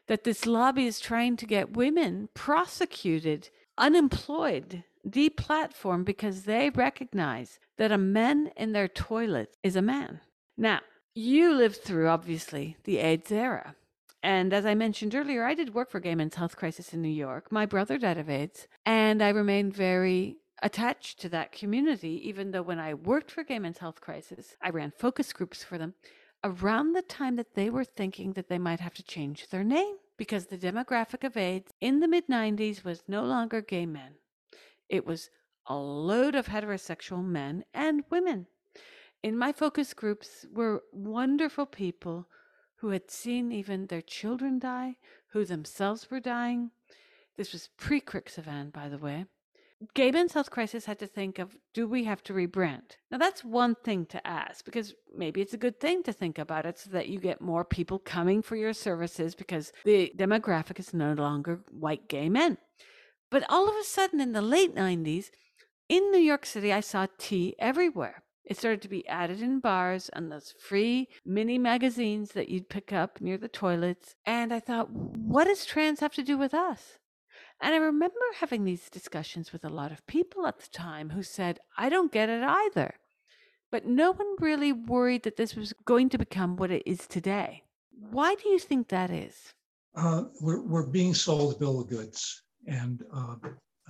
[0.07, 3.49] that this lobby is trying to get women prosecuted,
[3.79, 10.21] unemployed, deplatformed because they recognize that a man in their toilet is a man.
[10.57, 10.81] Now,
[11.15, 13.77] you lived through, obviously, the AIDS era.
[14.23, 17.09] And as I mentioned earlier, I did work for Gay Men's Health Crisis in New
[17.09, 17.53] York.
[17.53, 22.63] My brother died of AIDS, and I remained very attached to that community, even though
[22.63, 25.95] when I worked for Gay Men's Health Crisis, I ran focus groups for them
[26.43, 29.97] around the time that they were thinking that they might have to change their name
[30.17, 34.15] because the demographic of AIDS in the mid 90s was no longer gay men.
[34.89, 35.31] It was
[35.67, 38.47] a load of heterosexual men and women
[39.25, 42.29] in my focus groups were wonderful people
[42.77, 44.97] who had seen even their children die,
[45.33, 46.71] who themselves were dying.
[47.39, 49.25] This was pre Crixivan, by the way.
[49.95, 52.99] Gay Men's Health Crisis had to think of do we have to rebrand?
[53.11, 56.67] Now, that's one thing to ask because maybe it's a good thing to think about
[56.67, 60.93] it so that you get more people coming for your services because the demographic is
[60.93, 62.59] no longer white gay men.
[63.31, 65.31] But all of a sudden, in the late 90s,
[65.89, 68.24] in New York City, I saw T everywhere.
[68.45, 72.93] It started to be added in bars and those free mini magazines that you'd pick
[72.93, 74.15] up near the toilets.
[74.27, 76.99] And I thought, what does trans have to do with us?
[77.61, 81.23] And I remember having these discussions with a lot of people at the time who
[81.23, 82.95] said, I don't get it either.
[83.71, 87.63] But no one really worried that this was going to become what it is today.
[88.11, 89.55] Why do you think that is?
[89.97, 92.43] Uh, we're, we're being sold a bill of goods.
[92.67, 93.37] And uh,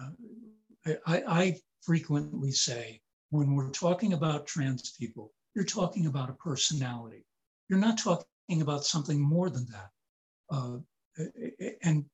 [0.00, 3.00] uh, I, I frequently say
[3.34, 7.24] when we're talking about trans people, you're talking about a personality.
[7.68, 9.90] You're not talking about something more than that.
[10.50, 10.76] Uh,
[11.82, 12.04] and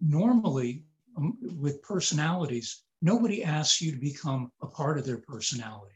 [0.00, 0.82] normally,
[1.16, 5.94] um, with personalities, nobody asks you to become a part of their personality,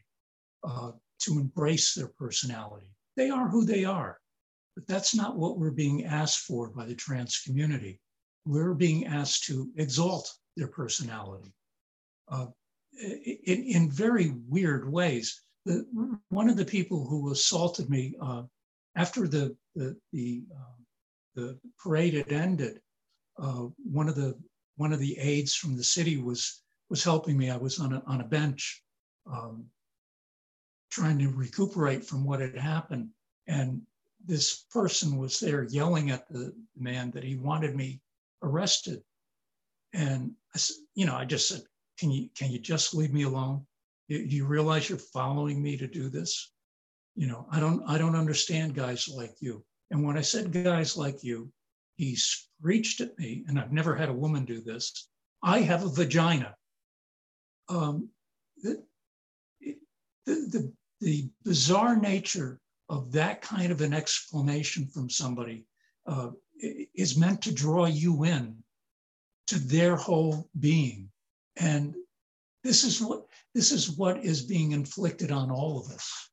[0.63, 0.91] uh,
[1.23, 2.87] to embrace their personality.
[3.17, 4.17] They are who they are.
[4.75, 7.99] But that's not what we're being asked for by the trans community.
[8.45, 11.51] We're being asked to exalt their personality.
[12.29, 12.47] Uh,
[12.99, 15.41] in, in very weird ways.
[15.65, 15.85] The,
[16.29, 18.43] one of the people who assaulted me uh,
[18.95, 20.77] after the the the, uh,
[21.35, 22.81] the, parade had ended,
[23.41, 24.37] uh, one of the
[24.77, 27.49] one of the aides from the city was was helping me.
[27.49, 28.83] I was on a, on a bench,
[29.31, 29.65] um,
[30.91, 33.09] trying to recuperate from what had happened,
[33.47, 33.81] and
[34.25, 38.01] this person was there yelling at the man that he wanted me
[38.41, 39.01] arrested.
[39.93, 40.59] And I,
[40.95, 41.61] you know, I just said,
[41.99, 43.65] can you can you just leave me alone?
[44.07, 46.51] Do you realize you're following me to do this?
[47.15, 49.63] You know, I don't I don't understand guys like you.
[49.91, 51.51] And when I said guys like you,
[51.97, 55.09] he screeched at me, and I've never had a woman do this.
[55.43, 56.55] I have a vagina.
[57.67, 58.09] Um,
[58.61, 58.83] the,
[59.61, 59.75] the,
[60.25, 65.65] the, the bizarre nature of that kind of an explanation from somebody
[66.07, 68.63] uh, is meant to draw you in
[69.47, 71.09] to their whole being.
[71.59, 71.95] And
[72.63, 76.29] this is what this is what is being inflicted on all of us.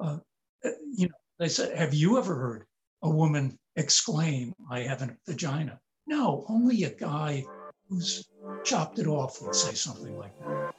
[0.00, 0.18] Uh,
[0.64, 2.66] uh, you know, they said, "Have you ever heard
[3.02, 7.44] a woman exclaim, "I have a vagina"?" No, only a guy
[7.88, 8.28] who's
[8.64, 10.74] chopped it off would say something like that.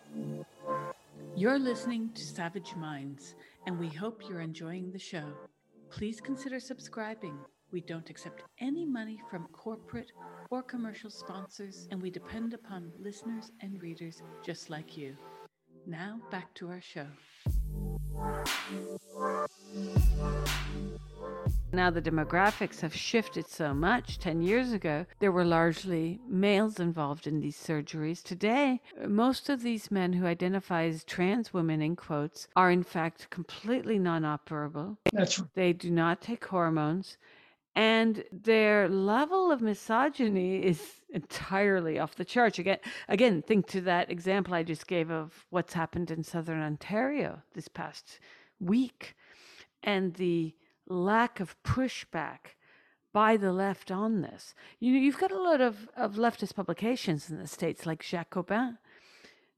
[1.35, 3.35] You're listening to Savage Minds,
[3.65, 5.33] and we hope you're enjoying the show.
[5.89, 7.37] Please consider subscribing
[7.71, 10.11] we don't accept any money from corporate
[10.49, 15.15] or commercial sponsors, and we depend upon listeners and readers just like you.
[15.85, 17.05] Now, back to our show.
[21.71, 24.17] Now, the demographics have shifted so much.
[24.17, 28.23] 10 years ago, there were largely males involved in these surgeries.
[28.23, 33.29] Today, most of these men who identify as trans women, in quotes, are in fact
[33.29, 34.97] completely non operable.
[35.13, 35.49] That's right.
[35.53, 37.17] They do not take hormones
[37.75, 42.59] and their level of misogyny is entirely off the charts.
[42.59, 47.41] Again, again, think to that example I just gave of what's happened in southern Ontario
[47.53, 48.19] this past
[48.59, 49.15] week,
[49.83, 50.55] and the
[50.87, 52.55] lack of pushback
[53.13, 54.53] by the left on this.
[54.79, 58.77] You know, you've got a lot of, of leftist publications in the states, like Jacobin.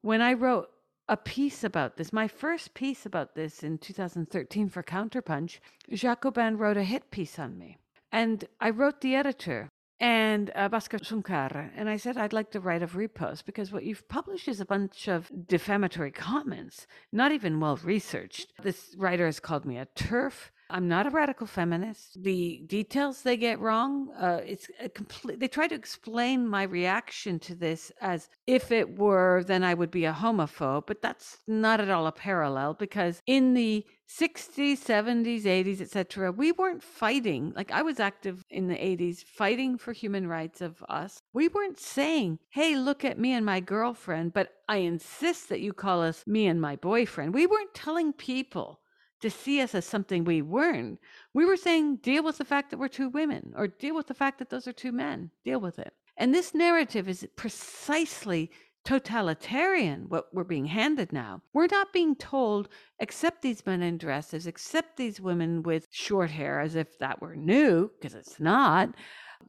[0.02, 0.70] When I wrote
[1.08, 5.60] a piece about this, my first piece about this in 2013 for Counterpunch,
[5.92, 7.78] Jacobin wrote a hit piece on me.
[8.12, 9.70] And I wrote the editor
[10.02, 13.84] and uh, Bhaskar Sunkara, and I said I'd like to write a repost because what
[13.84, 18.52] you've published is a bunch of defamatory comments, not even well researched.
[18.64, 20.50] This writer has called me a TERF.
[20.72, 22.24] I'm not a radical feminist.
[22.24, 25.40] The details they get wrong, uh, it's a complete.
[25.40, 29.92] They try to explain my reaction to this as if it were, then I would
[29.92, 33.86] be a homophobe, but that's not at all a parallel because in the
[34.20, 39.78] 60s 70s 80s etc we weren't fighting like i was active in the 80s fighting
[39.78, 44.34] for human rights of us we weren't saying hey look at me and my girlfriend
[44.34, 48.81] but i insist that you call us me and my boyfriend we weren't telling people
[49.22, 51.00] to see us as something we weren't
[51.34, 54.14] we were saying deal with the fact that we're two women or deal with the
[54.14, 58.52] fact that those are two men deal with it and this narrative is precisely
[58.84, 61.42] totalitarian what we're being handed now.
[61.54, 62.70] We're not being told,
[63.00, 67.36] accept these men in dresses, accept these women with short hair as if that were
[67.36, 68.90] new, because it's not.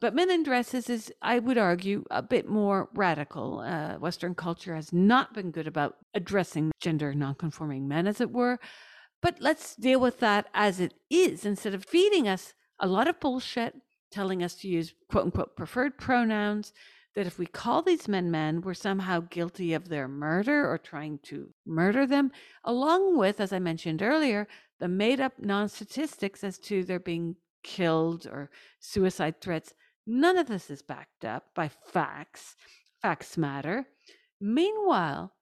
[0.01, 3.61] But men in dresses is, I would argue, a bit more radical.
[3.61, 8.59] Uh, Western culture has not been good about addressing gender nonconforming men, as it were.
[9.23, 13.21] But let's deal with that as it is instead of feeding us a lot of
[13.21, 13.77] bullshit,
[14.11, 16.73] telling us to use quote unquote preferred pronouns,
[17.15, 21.19] that if we call these men men, we're somehow guilty of their murder or trying
[21.25, 22.33] to murder them,
[22.65, 24.49] along with, as I mentioned earlier,
[24.81, 28.51] the made up non statistics as to their being killed or
[28.81, 29.73] suicide threats.
[30.07, 32.57] None of this is backed up by facts.
[33.01, 33.87] Facts matter.
[34.41, 35.33] Meanwhile,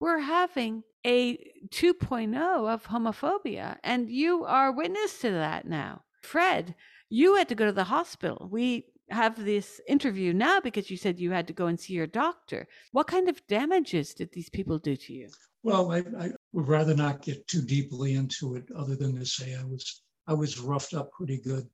[0.00, 1.36] we're having a
[1.68, 3.76] 2.0 of homophobia.
[3.84, 6.02] And you are witness to that now.
[6.22, 6.74] Fred,
[7.08, 8.48] you had to go to the hospital.
[8.50, 12.06] We have this interview now because you said you had to go and see your
[12.06, 12.66] doctor.
[12.92, 15.28] What kind of damages did these people do to you?
[15.62, 19.54] Well, I, I would rather not get too deeply into it, other than to say
[19.54, 21.68] I was I was roughed up pretty good.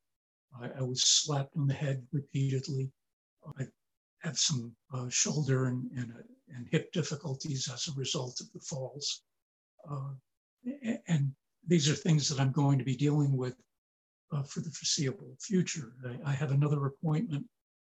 [0.60, 2.90] I, I was slapped on the head repeatedly.
[3.58, 3.64] I
[4.20, 6.22] have some uh, shoulder and, and, uh,
[6.55, 9.22] and, hip difficulties as a result of the falls.
[9.90, 10.12] Uh,
[11.09, 11.32] and
[11.66, 13.57] these are things that I'm going to be dealing with
[14.32, 15.92] uh, for the foreseeable future.
[16.07, 17.46] I, I, have another appointment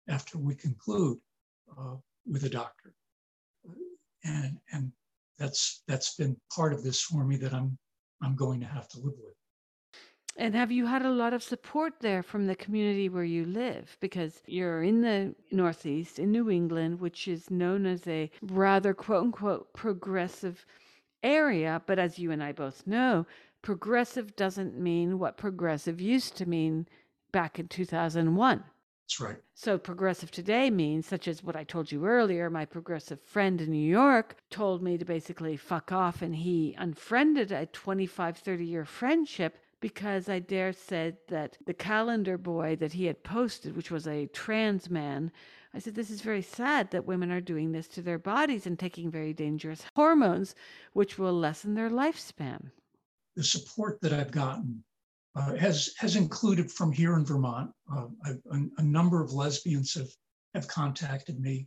[0.08, 1.18] after we conclude
[1.78, 1.96] uh,
[2.26, 2.92] with a doctor.
[4.24, 4.92] And, and
[5.38, 7.78] that's, that's been part of this for me that I'm,
[8.22, 9.34] I'm going to have to live with.
[10.36, 13.96] And have you had a lot of support there from the community where you live?
[14.00, 19.24] Because you're in the Northeast, in New England, which is known as a rather quote
[19.24, 20.64] unquote progressive
[21.22, 21.82] area.
[21.86, 23.26] But as you and I both know,
[23.60, 26.88] progressive doesn't mean what progressive used to mean
[27.30, 28.64] back in 2001.
[29.04, 29.36] That's right.
[29.54, 33.70] So, progressive today means, such as what I told you earlier, my progressive friend in
[33.70, 38.84] New York told me to basically fuck off, and he unfriended a 25, 30 year
[38.86, 44.06] friendship because I dare said that the calendar boy that he had posted, which was
[44.06, 45.32] a trans man,
[45.74, 48.78] I said, This is very sad that women are doing this to their bodies and
[48.78, 50.54] taking very dangerous hormones,
[50.92, 52.70] which will lessen their lifespan.
[53.34, 54.84] The support that I've gotten
[55.34, 57.72] uh, has, has included from here in Vermont.
[57.92, 60.10] Uh, a, a, number of lesbians have,
[60.54, 61.66] have contacted me,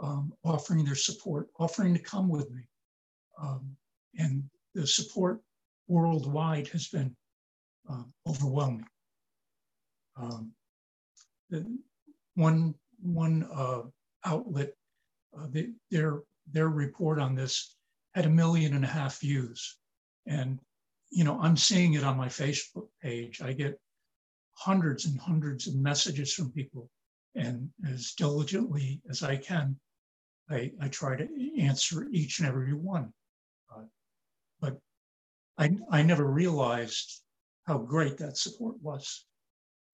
[0.00, 2.62] um, offering their support, offering to come with me.
[3.42, 3.74] Um,
[4.16, 4.44] and
[4.74, 5.40] the support
[5.88, 7.16] worldwide has been
[7.88, 8.86] uh, overwhelming.
[10.16, 10.52] Um,
[12.34, 13.82] one one uh,
[14.24, 14.72] outlet,
[15.36, 16.22] uh, the, their
[16.52, 17.76] their report on this
[18.14, 19.78] had a million and a half views,
[20.26, 20.58] and
[21.10, 23.40] you know I'm seeing it on my Facebook page.
[23.40, 23.78] I get
[24.54, 26.90] hundreds and hundreds of messages from people,
[27.34, 29.78] and as diligently as I can,
[30.50, 31.28] I, I try to
[31.60, 33.12] answer each and every one.
[33.74, 33.84] Uh,
[34.60, 34.78] but
[35.56, 37.22] I I never realized
[37.68, 39.26] how great that support was.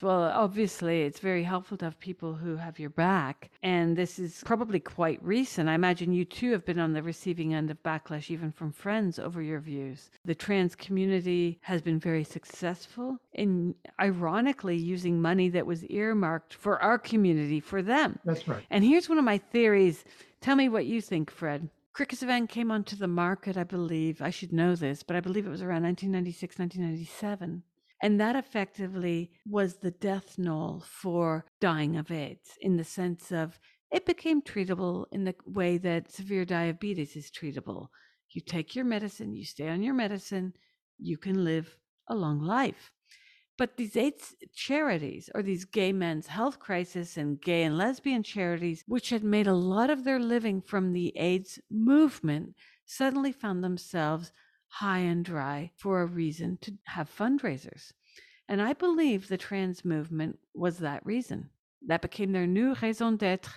[0.03, 3.51] Well, obviously, it's very helpful to have people who have your back.
[3.63, 5.69] And this is probably quite recent.
[5.69, 9.19] I imagine you too have been on the receiving end of backlash, even from friends,
[9.19, 10.11] over your views.
[10.25, 16.83] The trans community has been very successful in, ironically, using money that was earmarked for
[16.83, 18.19] our community for them.
[18.25, 18.65] That's right.
[18.71, 20.05] And here's one of my theories.
[20.41, 21.71] Tell me what you think, Fred.
[21.97, 24.21] Crixivan came onto the market, I believe.
[24.21, 27.63] I should know this, but I believe it was around 1996, 1997.
[28.03, 33.61] And that effectively was the death knell for dying of AIDS in the sense of
[33.93, 37.89] it became treatable in the way that severe diabetes is treatable.
[38.31, 40.55] You take your medicine, you stay on your medicine,
[40.99, 41.77] you can live
[42.09, 42.91] a long life.
[43.57, 48.83] But these AIDS charities, or these gay men's health crisis and gay and lesbian charities,
[48.87, 54.33] which had made a lot of their living from the AIDS movement, suddenly found themselves
[54.69, 57.93] high and dry for a reason to have fundraisers.
[58.49, 61.51] And I believe the trans movement was that reason.
[61.87, 63.53] That became their new raison d'etre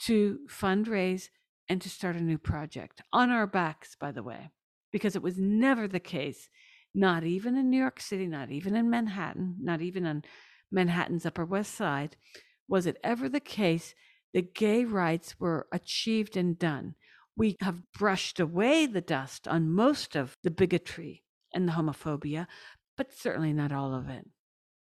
[0.00, 1.28] to fundraise
[1.68, 4.50] and to start a new project on our backs, by the way,
[4.92, 6.48] because it was never the case
[6.96, 10.24] not even in New York City, not even in Manhattan, not even on
[10.72, 12.16] Manhattan's Upper West Side,
[12.66, 13.94] was it ever the case
[14.32, 16.94] that gay rights were achieved and done.
[17.36, 21.22] We have brushed away the dust on most of the bigotry
[21.52, 22.46] and the homophobia,
[22.96, 24.26] but certainly not all of it.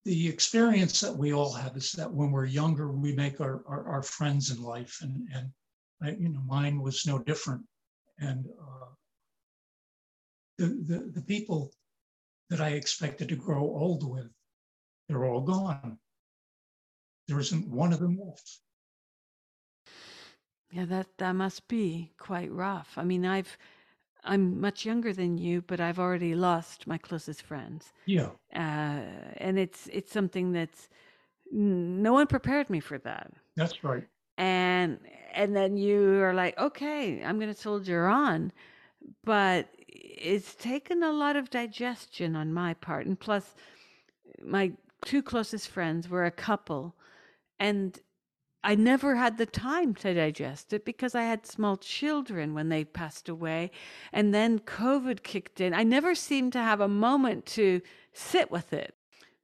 [0.05, 3.89] The experience that we all have is that when we're younger, we make our, our,
[3.89, 5.51] our friends in life, and, and
[6.03, 7.63] I, you know, mine was no different.
[8.19, 8.87] And uh,
[10.59, 11.73] the, the, the people
[12.51, 14.31] that I expected to grow old with.
[15.09, 15.99] They're all gone.
[17.29, 18.59] There isn't one of them left.
[20.73, 22.93] Yeah, that that must be quite rough.
[22.97, 23.57] I mean, I've
[24.25, 27.93] I'm much younger than you, but I've already lost my closest friends.
[28.07, 28.31] Yeah.
[28.55, 29.03] Uh,
[29.37, 30.89] and it's it's something that's
[31.51, 33.33] no one prepared me for that.
[33.57, 34.07] That's right.
[34.39, 34.99] And
[35.33, 38.53] and then you are like, okay, I'm going to soldier on,
[39.25, 43.07] but it's taken a lot of digestion on my part.
[43.07, 43.55] And plus,
[44.43, 44.73] my
[45.05, 46.95] two closest friends were a couple,
[47.59, 47.99] and
[48.63, 52.85] I never had the time to digest it because I had small children when they
[52.85, 53.71] passed away.
[54.13, 55.73] And then COVID kicked in.
[55.73, 57.81] I never seemed to have a moment to
[58.13, 58.95] sit with it.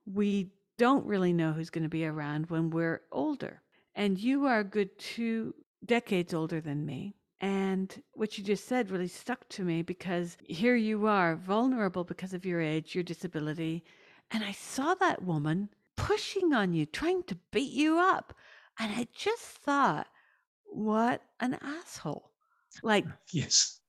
[0.05, 3.63] We don't really know who's going to be around when we're older.
[3.95, 7.15] And you are a good two decades older than me.
[7.41, 12.33] And what you just said really stuck to me because here you are, vulnerable because
[12.33, 13.85] of your age, your disability.
[14.31, 18.35] And I saw that woman pushing on you, trying to beat you up.
[18.79, 20.07] And I just thought,
[20.65, 22.31] what an asshole.
[22.83, 23.81] Like, yes.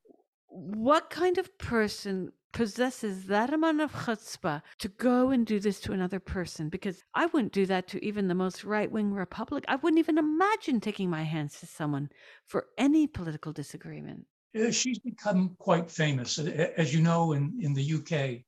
[0.50, 5.92] What kind of person possesses that amount of chutzpah to go and do this to
[5.92, 9.64] another person because I wouldn't do that to even the most right wing Republic.
[9.68, 12.10] I wouldn't even imagine taking my hands to someone
[12.46, 14.26] for any political disagreement.
[14.72, 16.40] She's become quite famous.
[16.40, 18.44] As you know, in, in the UK,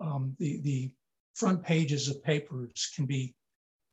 [0.00, 0.92] um, the, the
[1.34, 3.34] front pages of papers can be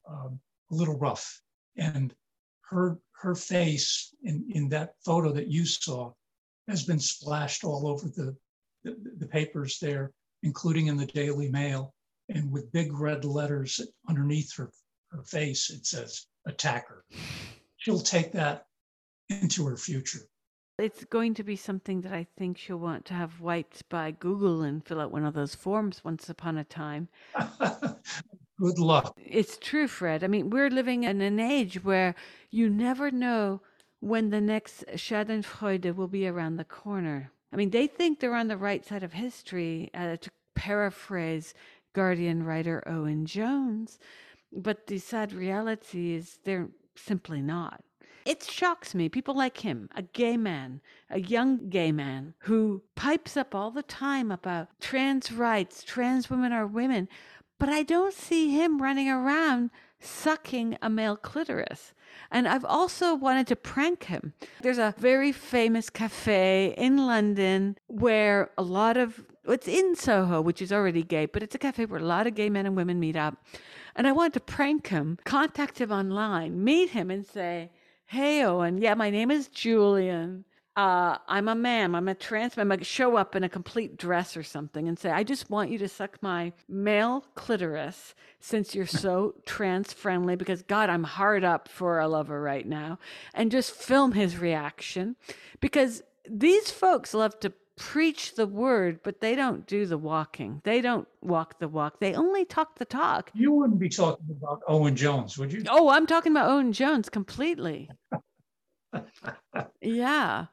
[0.08, 0.40] um,
[0.72, 1.42] a little rough.
[1.76, 2.14] And
[2.70, 6.14] her, her face in, in that photo that you saw
[6.68, 8.36] has been splashed all over the
[9.04, 10.12] the, the papers there,
[10.44, 11.94] including in the Daily Mail,
[12.30, 14.72] and with big red letters underneath her,
[15.12, 17.06] her face, it says attacker.
[17.78, 18.66] She'll take that
[19.30, 20.28] into her future.
[20.78, 24.62] It's going to be something that I think she'll want to have wiped by Google
[24.62, 27.10] and fill out one of those forms once upon a time.
[28.60, 29.18] Good luck.
[29.18, 30.24] It's true, Fred.
[30.24, 32.16] I mean, we're living in an age where
[32.50, 33.62] you never know
[34.00, 37.32] when the next Schadenfreude will be around the corner.
[37.52, 41.54] I mean, they think they're on the right side of history, uh, to paraphrase
[41.94, 44.00] Guardian writer Owen Jones,
[44.52, 47.84] but the sad reality is they're simply not.
[48.26, 49.10] It shocks me.
[49.10, 53.82] People like him, a gay man, a young gay man who pipes up all the
[53.84, 57.08] time about trans rights, trans women are women,
[57.58, 61.94] but I don't see him running around sucking a male clitoris.
[62.32, 64.34] And I've also wanted to prank him.
[64.62, 70.62] There's a very famous cafe in London where a lot of it's in Soho, which
[70.62, 73.00] is already gay, but it's a cafe where a lot of gay men and women
[73.00, 73.44] meet up.
[73.96, 77.72] And I wanted to prank him, contact him online, meet him, and say,
[78.06, 80.46] Hey, Owen, yeah, my name is Julian
[80.80, 83.98] uh, I'm a man, I'm a trans man, I might show up in a complete
[83.98, 88.74] dress or something and say, I just want you to suck my male clitoris since
[88.74, 92.98] you're so trans friendly because God, I'm hard up for a lover right now.
[93.34, 95.18] And just film his reaction
[95.60, 100.62] because these folks love to preach the word, but they don't do the walking.
[100.64, 102.00] They don't walk the walk.
[102.00, 103.32] They only talk the talk.
[103.34, 105.62] You wouldn't be talking about Owen Jones, would you?
[105.70, 107.90] Oh, I'm talking about Owen Jones completely
[109.82, 110.46] yeah.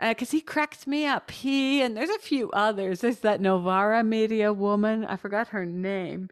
[0.00, 1.30] Because uh, he cracked me up.
[1.30, 3.00] He, and there's a few others.
[3.00, 5.04] There's that Novara media woman.
[5.04, 6.28] I forgot her name,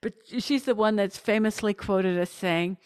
[0.00, 2.76] but she's the one that's famously quoted as saying,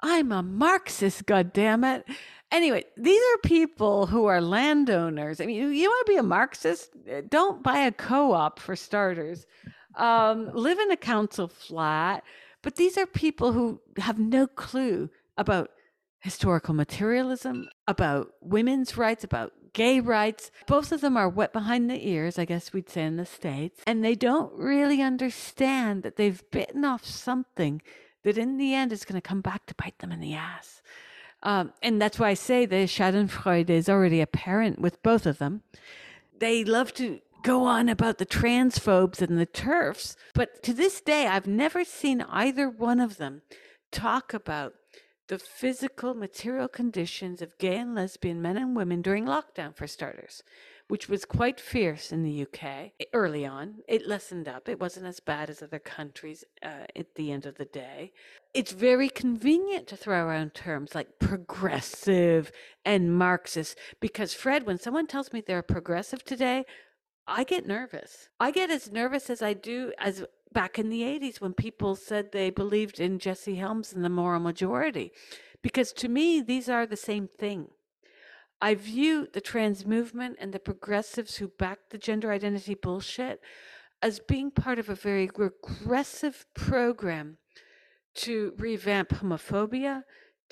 [0.00, 2.04] I'm a Marxist, goddammit.
[2.50, 5.40] Anyway, these are people who are landowners.
[5.40, 6.90] I mean, you want to be a Marxist?
[7.28, 9.46] Don't buy a co op for starters.
[9.94, 12.24] Um, live in a council flat.
[12.62, 15.70] But these are people who have no clue about
[16.22, 20.50] historical materialism, about women's rights, about gay rights.
[20.66, 23.82] Both of them are wet behind the ears, I guess we'd say in the States.
[23.86, 27.82] And they don't really understand that they've bitten off something
[28.22, 30.80] that in the end is going to come back to bite them in the ass.
[31.42, 35.62] Um, and that's why I say the Schadenfreude is already apparent with both of them.
[36.38, 41.26] They love to go on about the transphobes and the TERFs, but to this day,
[41.26, 43.42] I've never seen either one of them
[43.90, 44.74] talk about
[45.28, 50.42] the physical, material conditions of gay and lesbian men and women during lockdown, for starters,
[50.88, 53.76] which was quite fierce in the UK early on.
[53.88, 54.68] It lessened up.
[54.68, 58.12] It wasn't as bad as other countries uh, at the end of the day.
[58.52, 62.52] It's very convenient to throw around terms like progressive
[62.84, 66.64] and Marxist because, Fred, when someone tells me they're progressive today,
[67.26, 68.28] I get nervous.
[68.40, 72.32] I get as nervous as I do as back in the 80s when people said
[72.32, 75.12] they believed in Jesse Helms and the moral majority.
[75.62, 77.68] Because to me, these are the same thing.
[78.60, 83.40] I view the trans movement and the progressives who back the gender identity bullshit
[84.00, 87.38] as being part of a very regressive program
[88.14, 90.02] to revamp homophobia,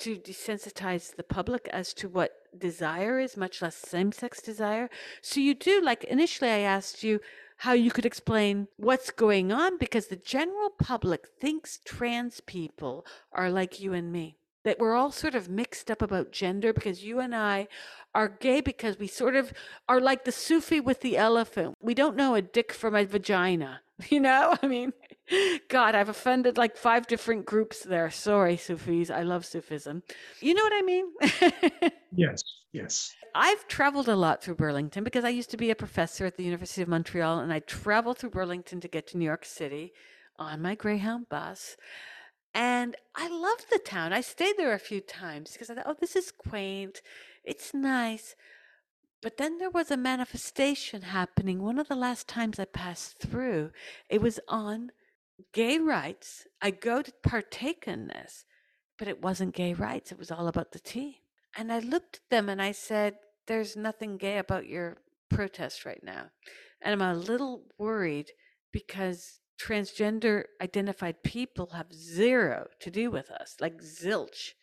[0.01, 4.89] to desensitize the public as to what desire is, much less same sex desire.
[5.21, 7.19] So you do, like initially I asked you
[7.57, 13.51] how you could explain what's going on because the general public thinks trans people are
[13.51, 14.37] like you and me.
[14.63, 17.67] That we're all sort of mixed up about gender because you and I
[18.13, 19.53] are gay because we sort of
[19.87, 21.77] are like the Sufi with the elephant.
[21.81, 23.81] We don't know a dick from a vagina.
[24.09, 24.93] You know, I mean,
[25.69, 28.09] God, I've offended like five different groups there.
[28.09, 29.09] Sorry, Sufis.
[29.09, 30.03] I love Sufism.
[30.41, 31.91] You know what I mean?
[32.15, 32.43] yes,
[32.73, 33.15] yes.
[33.33, 36.43] I've traveled a lot through Burlington because I used to be a professor at the
[36.43, 39.93] University of Montreal and I traveled through Burlington to get to New York City
[40.37, 41.77] on my Greyhound bus.
[42.53, 44.11] And I loved the town.
[44.11, 47.01] I stayed there a few times because I thought, oh, this is quaint.
[47.45, 48.35] It's nice.
[49.21, 51.61] But then there was a manifestation happening.
[51.61, 53.71] One of the last times I passed through,
[54.09, 54.91] it was on
[55.53, 56.47] gay rights.
[56.61, 58.45] I go to partake in this,
[58.97, 60.11] but it wasn't gay rights.
[60.11, 61.21] It was all about the tea.
[61.55, 63.15] And I looked at them and I said,
[63.47, 64.97] There's nothing gay about your
[65.29, 66.31] protest right now.
[66.81, 68.31] And I'm a little worried
[68.71, 74.53] because transgender identified people have zero to do with us, like zilch.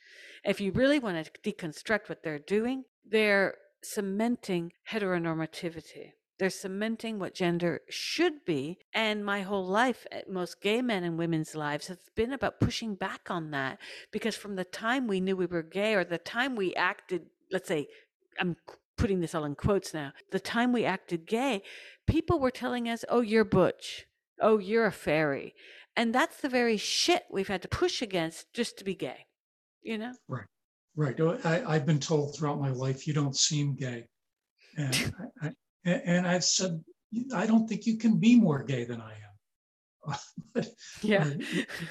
[0.44, 6.12] If you really want to deconstruct what they're doing, they're cementing heteronormativity.
[6.38, 8.78] They're cementing what gender should be.
[8.94, 12.94] And my whole life, eh, most gay men and women's lives have been about pushing
[12.94, 13.78] back on that
[14.12, 17.66] because from the time we knew we were gay or the time we acted, let's
[17.66, 17.88] say,
[18.38, 18.56] I'm
[18.96, 21.62] putting this all in quotes now, the time we acted gay,
[22.06, 24.06] people were telling us, oh, you're butch.
[24.40, 25.54] Oh, you're a fairy.
[25.96, 29.26] And that's the very shit we've had to push against just to be gay,
[29.82, 30.12] you know?
[30.28, 30.46] Right.
[30.98, 31.16] Right.
[31.44, 34.08] I, have been told throughout my life, you don't seem gay.
[34.76, 35.52] And, I,
[35.84, 36.82] and I've said,
[37.32, 40.16] I don't think you can be more gay than I am.
[40.54, 40.66] but,
[41.00, 41.30] yeah.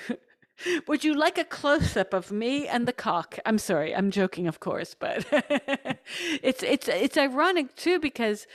[0.10, 0.16] Uh,
[0.90, 3.40] Would you like a close up of me and the cock?
[3.46, 5.26] I'm sorry, I'm joking, of course, but
[6.44, 8.48] it's it's it's ironic too because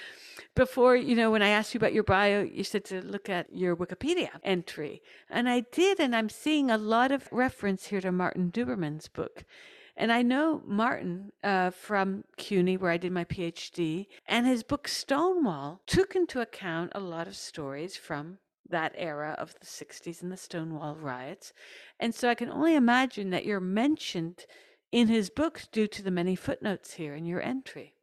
[0.57, 3.55] before, you know, when I asked you about your bio, you said to look at
[3.55, 5.00] your Wikipedia entry.
[5.30, 9.44] And I did, and I'm seeing a lot of reference here to Martin Duberman's book.
[9.97, 14.88] And I know Martin uh, from CUNY, where I did my PhD, and his book
[14.88, 18.38] Stonewall took into account a lot of stories from
[18.68, 21.53] that era of the 60s and the Stonewall riots.
[22.01, 24.47] And so I can only imagine that you're mentioned
[24.93, 27.95] in his book due to the many footnotes here in your entry.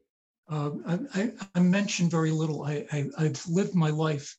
[0.48, 0.72] Uh,
[1.14, 2.64] I, I, mentioned very little.
[2.64, 4.36] I, have lived my life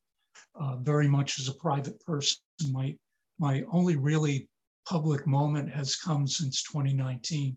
[0.57, 2.39] uh, very much as a private person.
[2.73, 2.97] My,
[3.39, 4.49] my only really
[4.91, 7.57] public moment has come since 2019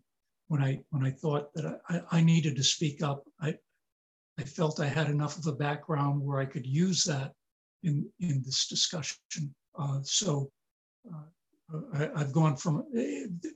[0.49, 3.23] when I, when I thought that I, I needed to speak up.
[3.41, 3.55] I,
[4.39, 7.33] I felt I had enough of a background where I could use that
[7.81, 9.17] in, in this discussion.
[9.75, 10.51] Uh, so
[11.11, 11.79] uh,
[12.15, 12.83] I, have gone from uh,
[13.41, 13.53] the,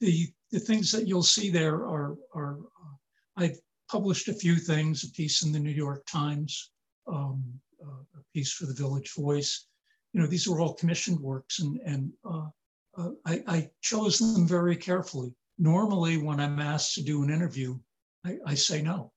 [0.00, 2.96] the, the, things that you'll see there are, are uh,
[3.36, 3.58] I've
[3.90, 6.70] published a few things, a piece in the New York Times,
[7.06, 7.44] um,
[7.84, 9.66] uh, a piece for the Village Voice.
[10.14, 12.10] You know, these are all commissioned works, and, and
[12.96, 15.32] uh, I, I, chose them very carefully.
[15.58, 17.78] Normally, when I'm asked to do an interview,
[18.24, 19.12] I, I say no.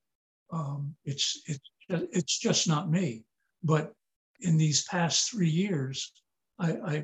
[0.51, 3.23] Um, it's, it's, it's just not me.
[3.63, 3.93] But
[4.41, 6.11] in these past three years,
[6.59, 7.03] I, I,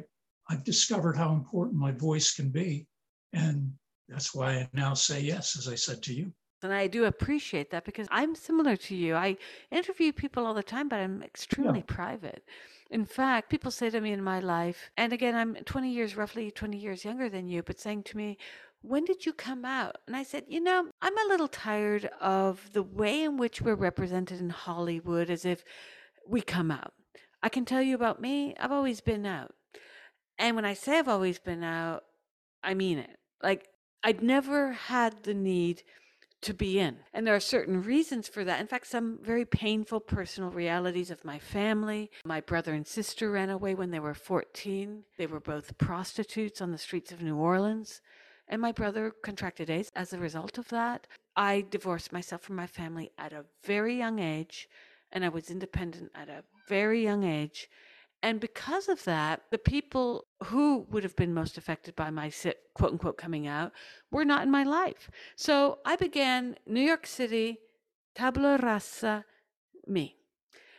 [0.49, 2.87] I've discovered how important my voice can be.
[3.33, 3.73] And
[4.07, 6.31] that's why I now say yes, as I said to you.
[6.63, 9.15] And I do appreciate that because I'm similar to you.
[9.15, 9.37] I
[9.71, 11.95] interview people all the time, but I'm extremely yeah.
[11.95, 12.43] private.
[12.91, 16.51] In fact, people say to me in my life, and again, I'm 20 years, roughly
[16.51, 18.37] 20 years younger than you, but saying to me,
[18.81, 19.97] when did you come out?
[20.07, 23.75] And I said, you know, I'm a little tired of the way in which we're
[23.75, 25.63] represented in Hollywood as if
[26.27, 26.91] we come out.
[27.41, 29.53] I can tell you about me, I've always been out.
[30.37, 32.03] And when I say I've always been out,
[32.61, 33.17] I mean it.
[33.41, 33.69] Like,
[34.03, 35.83] I'd never had the need
[36.41, 36.97] to be in.
[37.13, 38.59] And there are certain reasons for that.
[38.59, 42.09] In fact, some very painful personal realities of my family.
[42.25, 45.03] My brother and sister ran away when they were 14.
[45.17, 48.01] They were both prostitutes on the streets of New Orleans.
[48.47, 51.07] And my brother contracted AIDS as a result of that.
[51.35, 54.67] I divorced myself from my family at a very young age,
[55.11, 57.69] and I was independent at a very young age.
[58.23, 62.31] And because of that, the people who would have been most affected by my
[62.75, 63.71] quote unquote coming out
[64.11, 65.09] were not in my life.
[65.35, 67.57] So I began New York City,
[68.15, 69.25] tabula rasa,
[69.87, 70.17] me.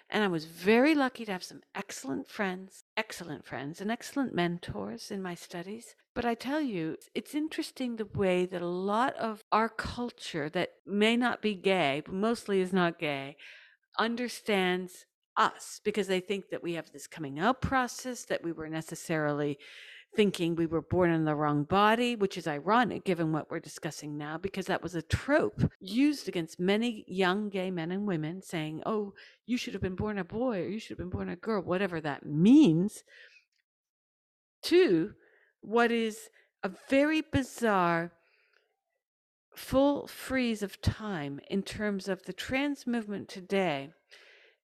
[0.09, 5.11] And I was very lucky to have some excellent friends, excellent friends, and excellent mentors
[5.11, 5.97] in my studies.
[6.15, 10.75] But I tell you, it's interesting the way that a lot of our culture that
[10.87, 13.37] may not be gay, but mostly is not gay,
[13.99, 18.69] understands us because they think that we have this coming out process, that we were
[18.69, 19.59] necessarily
[20.15, 24.19] thinking we were born in the wrong body, which is ironic given what we're discussing
[24.19, 28.83] now, because that was a trope used against many young gay men and women saying,
[28.85, 29.15] oh,
[29.47, 31.63] you should have been born a boy or you should have been born a girl,
[31.63, 33.05] whatever that means,
[34.63, 35.13] to
[35.63, 36.29] what is
[36.63, 38.13] a very bizarre
[39.55, 43.91] full freeze of time in terms of the trans movement today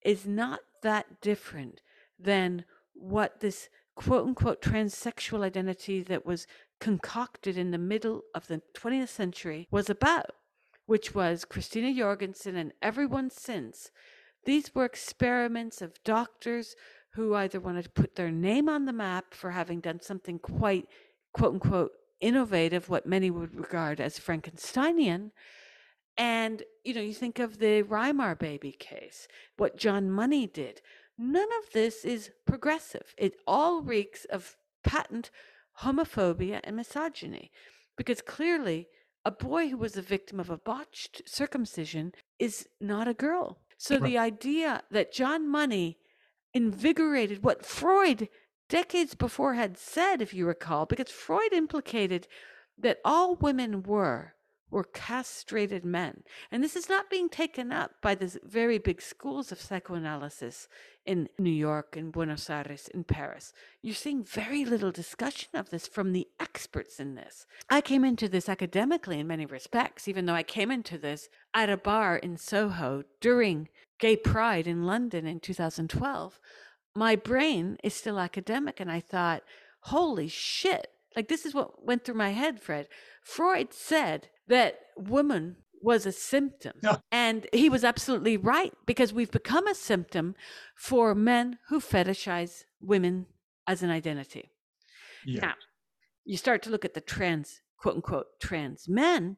[0.03, 1.81] is not that different
[2.17, 6.47] than what this quote unquote transsexual identity that was
[6.79, 10.31] concocted in the middle of the 20th century was about,
[10.85, 13.91] which was Christina Jorgensen and everyone since.
[14.45, 16.75] These were experiments of doctors
[17.13, 20.87] who either wanted to put their name on the map for having done something quite,
[21.33, 21.91] quote unquote,
[22.21, 25.31] innovative, what many would regard as Frankensteinian,
[26.19, 30.81] And, you know, you think of the Reimer baby case, what John Money did.
[31.17, 33.15] None of this is progressive.
[33.17, 35.31] It all reeks of patent
[35.81, 37.51] homophobia and misogyny
[37.95, 38.89] because clearly
[39.23, 43.59] a boy who was a victim of a botched circumcision is not a girl.
[43.77, 44.03] So right.
[44.03, 45.99] the idea that John Money
[46.53, 48.27] invigorated what Freud
[48.67, 52.27] decades before had said, if you recall, because Freud implicated
[52.77, 54.33] that all women were
[54.71, 56.23] were castrated men.
[56.51, 60.67] And this is not being taken up by the very big schools of psychoanalysis
[61.05, 63.51] in New York, in Buenos Aires, in Paris.
[63.81, 67.45] You're seeing very little discussion of this from the experts in this.
[67.69, 71.69] I came into this academically in many respects, even though I came into this at
[71.69, 76.39] a bar in Soho during Gay Pride in London in 2012.
[76.95, 79.43] My brain is still academic, and I thought,
[79.81, 80.87] holy shit.
[81.15, 82.87] Like, this is what went through my head, Fred.
[83.23, 86.73] Freud said that woman was a symptom.
[86.83, 86.97] Yeah.
[87.11, 90.35] And he was absolutely right because we've become a symptom
[90.75, 93.27] for men who fetishize women
[93.67, 94.51] as an identity.
[95.25, 95.41] Yeah.
[95.41, 95.53] Now,
[96.25, 99.37] you start to look at the trans, quote unquote, trans men,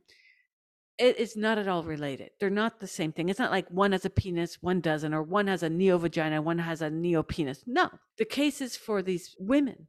[0.97, 2.31] it is not at all related.
[2.39, 3.29] They're not the same thing.
[3.29, 6.41] It's not like one has a penis, one doesn't, or one has a neo vagina,
[6.41, 7.63] one has a neo penis.
[7.65, 9.87] No, the cases for these women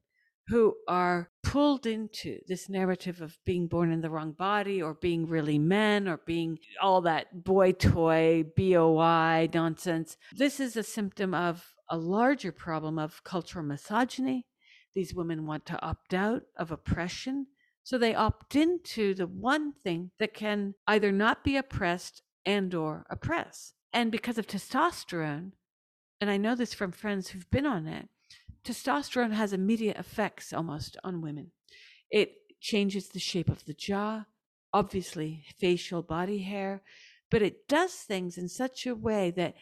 [0.53, 5.27] who are pulled into this narrative of being born in the wrong body or being
[5.27, 10.19] really men or being all that boy toy, BOI nonsense.
[10.31, 14.45] This is a symptom of a larger problem of cultural misogyny.
[14.95, 17.47] These women want to opt out of oppression.
[17.83, 23.07] So they opt into the one thing that can either not be oppressed and or
[23.09, 23.73] oppress.
[23.91, 25.53] And because of testosterone,
[26.21, 28.11] and I know this from friends who've been on it,
[28.65, 31.51] testosterone has immediate effects almost on women.
[32.11, 34.27] It changes the shape of the jaw,
[34.73, 36.83] obviously facial body hair,
[37.31, 39.55] but it does things in such a way that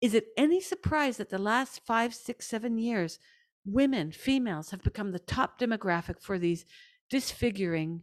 [0.00, 3.20] is it any surprise that the last five, six, seven years,
[3.64, 6.66] women, females have become the top demographic for these
[7.08, 8.02] disfiguring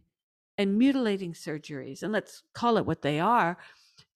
[0.56, 2.02] and mutilating surgeries?
[2.02, 3.58] And let's call it what they are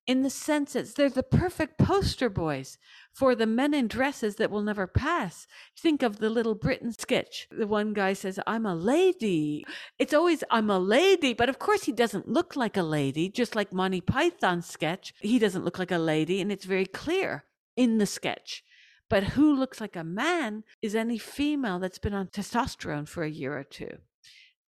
[0.06, 2.76] in the sense that they're the perfect poster boys
[3.12, 5.46] for the men in dresses that will never pass.
[5.78, 7.48] Think of the Little Britain sketch.
[7.50, 9.64] The one guy says, I'm a lady.
[9.98, 11.32] It's always, I'm a lady.
[11.32, 15.14] But of course, he doesn't look like a lady, just like Monty Python's sketch.
[15.20, 17.44] He doesn't look like a lady, and it's very clear
[17.76, 18.62] in the sketch.
[19.08, 23.30] But who looks like a man is any female that's been on testosterone for a
[23.30, 23.98] year or two.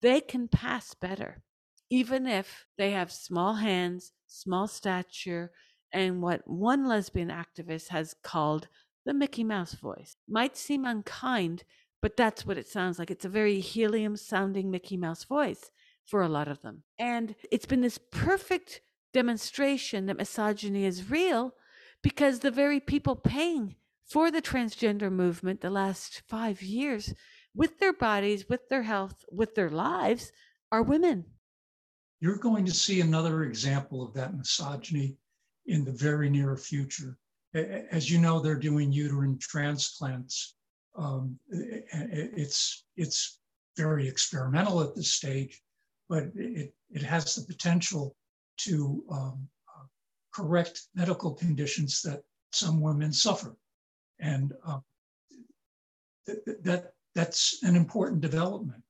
[0.02, 1.42] They can pass better,
[1.90, 5.52] even if they have small hands, small stature,
[5.92, 8.68] and what one lesbian activist has called
[9.04, 10.16] the Mickey Mouse voice.
[10.28, 11.64] Might seem unkind,
[12.02, 13.10] but that's what it sounds like.
[13.10, 15.70] It's a very helium sounding Mickey Mouse voice
[16.04, 16.82] for a lot of them.
[16.98, 18.80] And it's been this perfect
[19.12, 21.54] demonstration that misogyny is real
[22.02, 27.14] because the very people paying for the transgender movement the last five years
[27.54, 30.32] with their bodies, with their health, with their lives
[30.70, 31.24] are women
[32.20, 35.16] you're going to see another example of that misogyny
[35.66, 37.18] in the very near future.
[37.54, 40.54] As you know, they're doing uterine transplants.
[40.96, 43.38] Um, it's, it's
[43.76, 45.62] very experimental at this stage,
[46.08, 48.16] but it, it has the potential
[48.58, 49.48] to um,
[50.32, 53.56] correct medical conditions that some women suffer.
[54.18, 54.80] And uh,
[56.26, 58.82] th- that, that's an important development.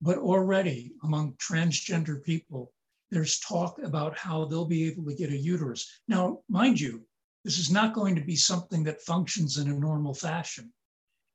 [0.00, 2.72] But already among transgender people,
[3.10, 6.00] there's talk about how they'll be able to get a uterus.
[6.08, 7.06] Now, mind you,
[7.44, 10.72] this is not going to be something that functions in a normal fashion.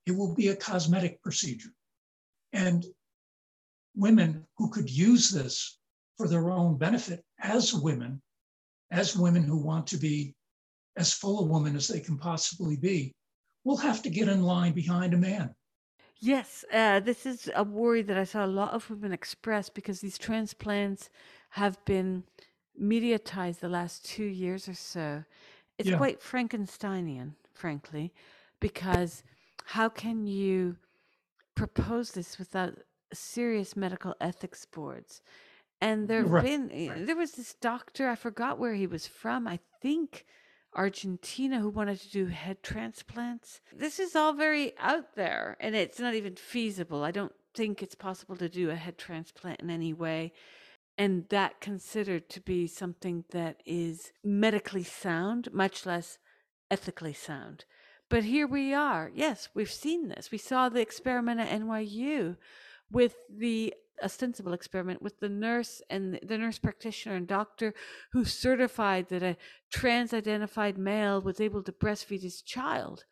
[0.05, 1.73] It will be a cosmetic procedure.
[2.53, 2.85] And
[3.95, 5.79] women who could use this
[6.17, 8.21] for their own benefit as women,
[8.91, 10.35] as women who want to be
[10.95, 13.13] as full a woman as they can possibly be,
[13.63, 15.53] will have to get in line behind a man.
[16.19, 19.99] Yes, uh, this is a worry that I saw a lot of women express because
[19.99, 21.09] these transplants
[21.51, 22.23] have been
[22.81, 25.23] mediatized the last two years or so.
[25.77, 25.97] It's yeah.
[25.97, 28.13] quite Frankensteinian, frankly,
[28.59, 29.23] because
[29.65, 30.77] how can you
[31.55, 32.77] propose this without
[33.13, 35.21] serious medical ethics boards?
[35.81, 36.43] And there have right.
[36.43, 37.05] been, right.
[37.05, 40.25] there was this doctor, I forgot where he was from, I think
[40.75, 43.61] Argentina who wanted to do head transplants.
[43.73, 47.03] This is all very out there and it's not even feasible.
[47.03, 50.33] I don't think it's possible to do a head transplant in any way.
[50.97, 56.17] And that considered to be something that is medically sound, much less
[56.71, 57.65] ethically sound.
[58.09, 59.11] But here we are.
[59.13, 60.31] Yes, we've seen this.
[60.31, 62.37] We saw the experiment at NYU
[62.91, 63.73] with the
[64.03, 67.73] ostensible experiment with the nurse and the nurse practitioner and doctor
[68.11, 69.37] who certified that a
[69.71, 73.05] trans identified male was able to breastfeed his child.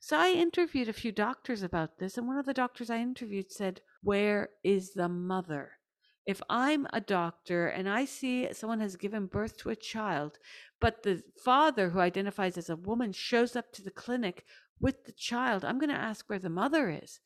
[0.00, 3.52] So I interviewed a few doctors about this, and one of the doctors I interviewed
[3.52, 5.78] said, Where is the mother?
[6.26, 10.38] If I'm a doctor and I see someone has given birth to a child,
[10.80, 14.44] but the father who identifies as a woman shows up to the clinic
[14.80, 17.20] with the child, I'm going to ask where the mother is.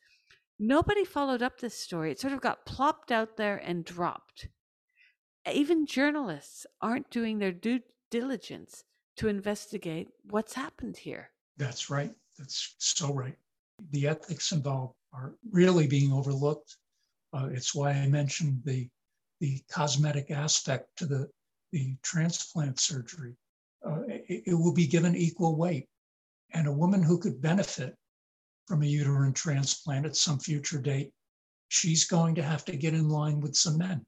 [0.59, 2.11] Nobody followed up this story.
[2.11, 4.49] It sort of got plopped out there and dropped.
[5.53, 7.81] Even journalists aren't doing their due
[8.11, 8.83] diligence
[9.17, 11.31] to investigate what's happened here.
[11.57, 12.13] That's right.
[12.39, 13.37] That's so right.
[13.91, 16.77] The ethics involved are really being overlooked.
[17.33, 18.89] Uh, it's why I mentioned the
[19.41, 21.29] the cosmetic aspect to the
[21.73, 23.35] the transplant surgery.
[23.87, 25.87] Uh, it, it will be given equal weight,
[26.53, 27.95] and a woman who could benefit
[28.67, 31.13] from a uterine transplant at some future date,
[31.69, 34.05] she's going to have to get in line with some men.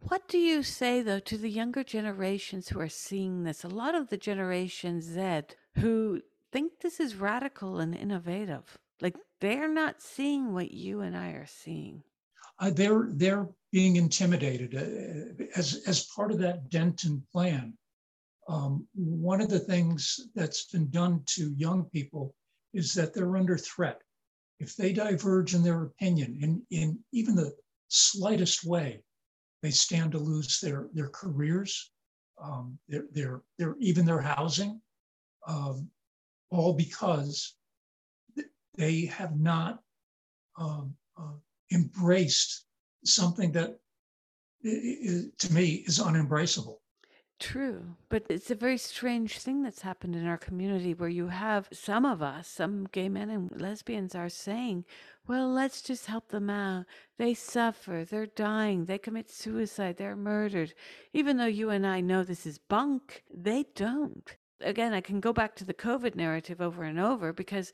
[0.00, 3.64] What do you say, though, to the younger generations who are seeing this?
[3.64, 6.20] A lot of the Generation Z who
[6.52, 8.78] think this is radical and innovative.
[9.00, 12.02] Like they're not seeing what you and I are seeing.
[12.60, 17.76] Uh, they're they're being intimidated uh, as as part of that Denton plan.
[18.46, 22.34] Um, one of the things that's been done to young people
[22.74, 24.00] is that they're under threat.
[24.60, 27.54] If they diverge in their opinion in, in even the
[27.88, 29.02] slightest way,
[29.62, 31.90] they stand to lose their, their careers,
[32.42, 34.80] um, their, their, their, even their housing,
[35.46, 35.88] um,
[36.50, 37.56] all because
[38.76, 39.80] they have not
[40.58, 41.34] um, uh,
[41.72, 42.66] embraced
[43.04, 43.78] something that
[44.62, 46.76] to me is unembraceable.
[47.40, 51.68] True, but it's a very strange thing that's happened in our community where you have
[51.72, 54.84] some of us, some gay men and lesbians are saying,
[55.26, 56.86] well, let's just help them out.
[57.18, 60.74] They suffer, they're dying, they commit suicide, they're murdered.
[61.12, 64.36] Even though you and I know this is bunk, they don't.
[64.60, 67.72] Again, I can go back to the COVID narrative over and over because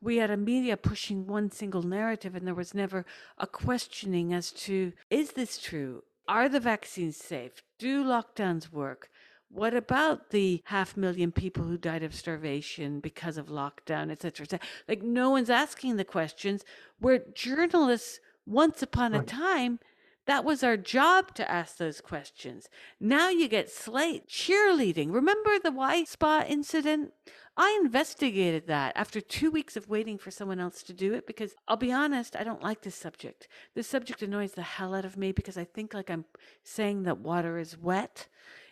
[0.00, 3.04] we had a media pushing one single narrative and there was never
[3.38, 6.04] a questioning as to is this true?
[6.26, 7.62] Are the vaccines safe?
[7.78, 9.10] Do lockdowns work?
[9.50, 14.44] What about the half million people who died of starvation because of lockdown, et cetera,
[14.44, 14.68] et cetera?
[14.88, 16.64] Like, no one's asking the questions.
[16.98, 19.22] Where journalists, once upon right.
[19.22, 19.78] a time,
[20.26, 22.68] that was our job to ask those questions.
[22.98, 25.12] Now you get Slate cheerleading.
[25.12, 27.12] Remember the Wi Spa incident?
[27.56, 31.54] I investigated that after two weeks of waiting for someone else to do it because
[31.68, 33.46] I'll be honest, I don't like this subject.
[33.74, 36.24] This subject annoys the hell out of me because I think like I'm
[36.64, 38.26] saying that water is wet.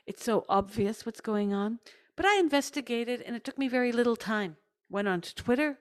[0.06, 1.78] It's so obvious what's going on.
[2.16, 4.56] But I investigated and it took me very little time.
[4.90, 5.78] Went on to Twitter,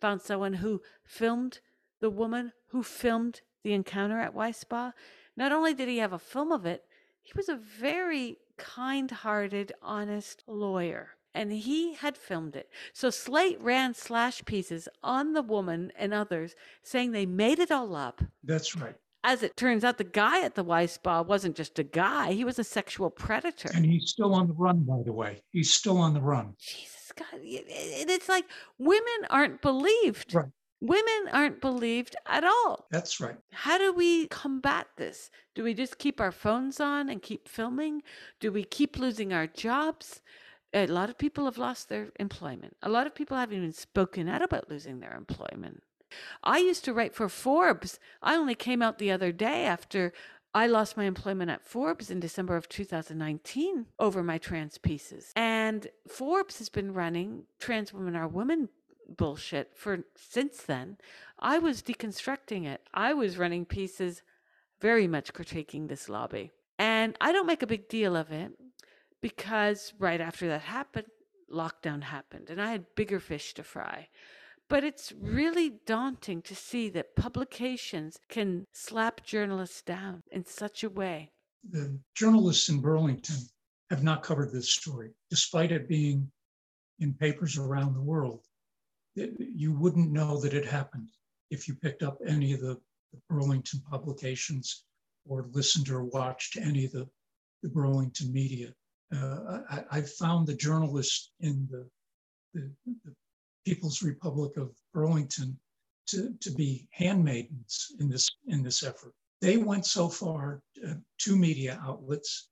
[0.00, 1.60] found someone who filmed
[2.00, 4.92] the woman who filmed the encounter at Wi Spa.
[5.36, 6.84] Not only did he have a film of it,
[7.22, 12.68] he was a very kind hearted, honest lawyer and he had filmed it.
[12.92, 17.94] So Slate ran slash pieces on the woman and others saying they made it all
[17.94, 18.22] up.
[18.44, 18.94] That's right.
[19.22, 22.44] As it turns out, the guy at the Wi Spa wasn't just a guy, he
[22.44, 23.70] was a sexual predator.
[23.74, 25.42] And he's still on the run, by the way.
[25.50, 26.54] He's still on the run.
[26.58, 27.26] Jesus God.
[27.34, 28.46] And it's like
[28.78, 30.34] women aren't believed.
[30.34, 30.46] Right.
[30.80, 32.86] Women aren't believed at all.
[32.90, 33.36] That's right.
[33.52, 35.30] How do we combat this?
[35.54, 38.02] Do we just keep our phones on and keep filming?
[38.40, 40.22] Do we keep losing our jobs?
[40.72, 42.76] a lot of people have lost their employment.
[42.82, 45.82] A lot of people haven't even spoken out about losing their employment.
[46.42, 47.98] I used to write for Forbes.
[48.22, 50.12] I only came out the other day after
[50.52, 55.32] I lost my employment at Forbes in December of 2019 over my trans pieces.
[55.36, 58.68] And Forbes has been running Trans Women Are Women
[59.16, 60.96] bullshit for since then.
[61.38, 62.82] I was deconstructing it.
[62.92, 64.22] I was running pieces
[64.80, 66.50] very much critiquing this lobby.
[66.78, 68.52] And I don't make a big deal of it
[69.20, 71.08] because right after that happened,
[71.52, 74.08] lockdown happened and I had bigger fish to fry.
[74.68, 80.88] But it's really daunting to see that publications can slap journalists down in such a
[80.88, 81.32] way.
[81.68, 83.36] The journalists in Burlington
[83.90, 86.30] have not covered this story, despite it being
[87.00, 88.44] in papers around the world.
[89.14, 91.08] You wouldn't know that it happened
[91.50, 92.78] if you picked up any of the,
[93.28, 94.84] Burlington publications
[95.26, 97.08] or listened or watched any of the,
[97.60, 98.72] the Burlington media
[99.14, 101.88] uh, I, I, found the journalists in the,
[102.54, 102.70] the,
[103.04, 103.12] the,
[103.66, 105.58] People's Republic of Burlington
[106.08, 109.12] to, to be handmaidens in this, in this effort.
[109.40, 112.48] They went so far uh, to media outlets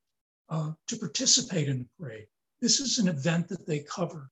[0.50, 2.26] uh, to participate in the parade.
[2.61, 4.30] This is an event that they cover,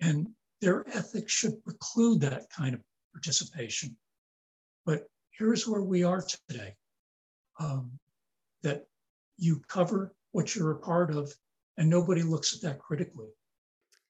[0.00, 0.28] and
[0.62, 2.82] their ethics should preclude that kind of
[3.14, 3.96] participation.
[4.86, 5.06] But
[5.38, 6.76] here's where we are today.
[7.60, 7.92] um,
[8.62, 8.86] that
[9.38, 11.34] you cover what you're a part of,
[11.78, 13.28] and nobody looks at that critically.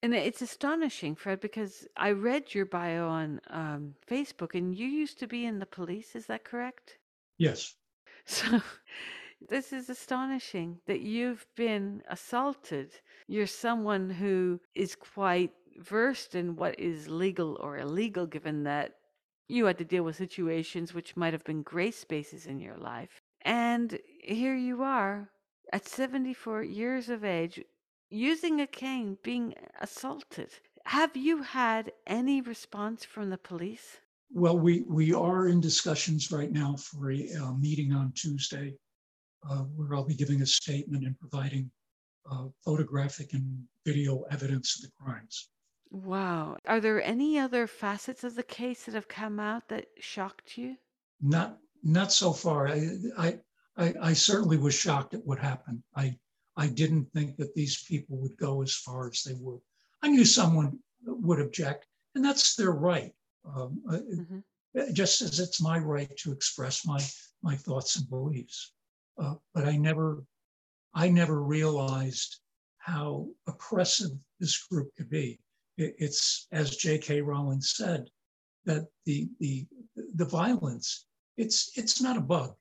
[0.02, 5.18] And it's astonishing, Fred, because I read your bio on um, Facebook, and you used
[5.20, 6.16] to be in the police.
[6.16, 6.98] Is that correct?
[7.38, 7.74] Yes.
[8.26, 8.62] So
[9.48, 12.92] this is astonishing that you've been assaulted.
[13.28, 18.94] You're someone who is quite versed in what is legal or illegal, given that
[19.48, 23.20] you had to deal with situations which might have been gray spaces in your life.
[23.42, 25.30] And here you are
[25.72, 27.62] at 74 years of age,
[28.10, 30.50] using a cane, being assaulted.
[30.86, 33.98] Have you had any response from the police?
[34.30, 38.74] Well, we, we are in discussions right now for a, a meeting on Tuesday
[39.48, 41.70] uh, where I'll be giving a statement and providing
[42.30, 45.48] uh, photographic and video evidence of the crimes.
[45.92, 46.56] Wow.
[46.66, 50.76] Are there any other facets of the case that have come out that shocked you?
[51.20, 52.68] Not not so far.
[52.68, 53.38] I, I
[53.76, 55.82] I, I certainly was shocked at what happened.
[55.94, 56.16] I
[56.56, 59.60] I didn't think that these people would go as far as they would.
[60.00, 63.14] I knew someone would object, and that's their right.
[63.44, 64.92] Um, uh, mm-hmm.
[64.94, 67.02] Just as it's my right to express my
[67.42, 68.72] my thoughts and beliefs.
[69.18, 70.24] Uh, but I never
[70.94, 72.40] I never realized
[72.78, 75.38] how oppressive this group could be
[75.76, 77.20] it's as J.K.
[77.20, 78.08] Rowling said
[78.64, 79.66] that the the
[80.14, 81.06] the violence
[81.36, 82.54] it's it's not a bug.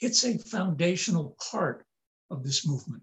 [0.00, 1.86] It's a foundational part
[2.30, 3.02] of this movement.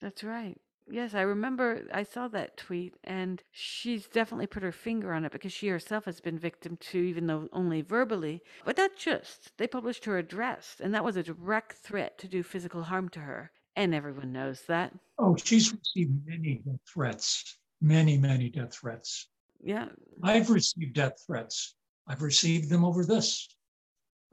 [0.00, 0.58] That's right.
[0.90, 5.32] Yes, I remember I saw that tweet and she's definitely put her finger on it
[5.32, 8.42] because she herself has been victim to even though only verbally.
[8.64, 9.56] But not just.
[9.58, 13.20] They published her address and that was a direct threat to do physical harm to
[13.20, 13.52] her.
[13.76, 14.92] And everyone knows that.
[15.18, 16.62] Oh, she's received many
[16.92, 19.28] threats many, many death threats.
[19.62, 19.88] Yeah.
[20.22, 21.74] I've received death threats.
[22.06, 23.48] I've received them over this.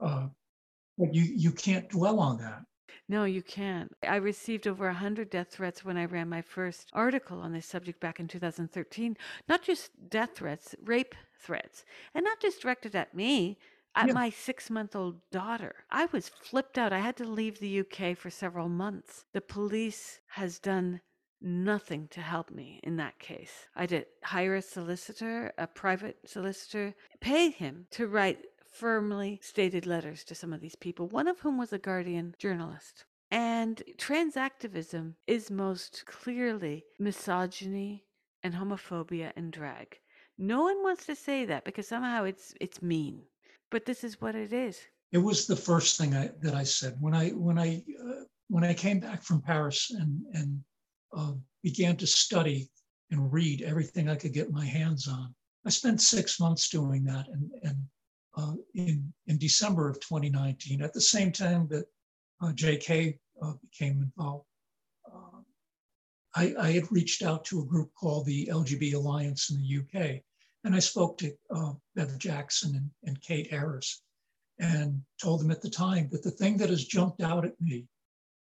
[0.00, 0.28] Uh,
[0.96, 2.62] but you, you can't dwell on that.
[3.08, 3.90] No, you can't.
[4.06, 8.00] I received over 100 death threats when I ran my first article on this subject
[8.00, 9.16] back in 2013.
[9.48, 11.84] Not just death threats, rape threats.
[12.14, 13.58] And not just directed at me,
[13.96, 14.12] at yeah.
[14.12, 15.74] my six month old daughter.
[15.90, 16.92] I was flipped out.
[16.92, 19.24] I had to leave the UK for several months.
[19.32, 21.00] The police has done
[21.42, 23.66] nothing to help me in that case.
[23.74, 28.38] I did hire a solicitor, a private solicitor, pay him to write
[28.72, 33.04] firmly stated letters to some of these people, one of whom was a Guardian journalist.
[33.30, 38.04] And trans activism is most clearly misogyny
[38.42, 39.98] and homophobia and drag.
[40.38, 43.22] No one wants to say that because somehow it's it's mean,
[43.70, 44.80] but this is what it is.
[45.12, 48.64] It was the first thing I, that I said when I when I uh, when
[48.64, 50.64] I came back from Paris and and
[51.16, 51.32] uh,
[51.62, 52.68] began to study
[53.10, 55.34] and read everything I could get my hands on.
[55.66, 57.26] I spent six months doing that.
[57.28, 57.76] And, and
[58.36, 61.84] uh, in, in December of 2019, at the same time that
[62.40, 64.46] uh, JK uh, became involved,
[65.12, 65.40] uh,
[66.34, 70.20] I, I, had reached out to a group called the LGB Alliance in the UK.
[70.64, 74.02] And I spoke to uh, Bev Jackson and, and Kate Harris
[74.58, 77.86] and told them at the time that the thing that has jumped out at me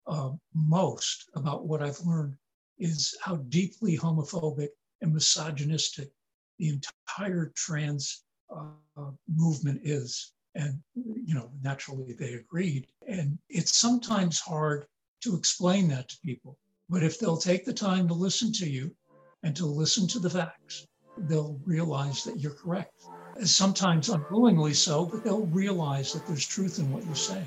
[0.06, 2.36] uh, most about what I've learned
[2.80, 4.70] is how deeply homophobic
[5.02, 6.10] and misogynistic
[6.58, 8.24] the entire trans
[8.56, 10.34] uh, movement is.
[10.56, 12.88] And, you know, naturally they agreed.
[13.08, 14.86] And it's sometimes hard
[15.22, 16.58] to explain that to people.
[16.90, 18.96] But if they'll take the time to listen to you
[19.44, 20.88] and to listen to the facts,
[21.18, 23.04] they'll realize that you're correct.
[23.44, 27.44] Sometimes unwillingly so, but they'll realize that there's truth in what you say.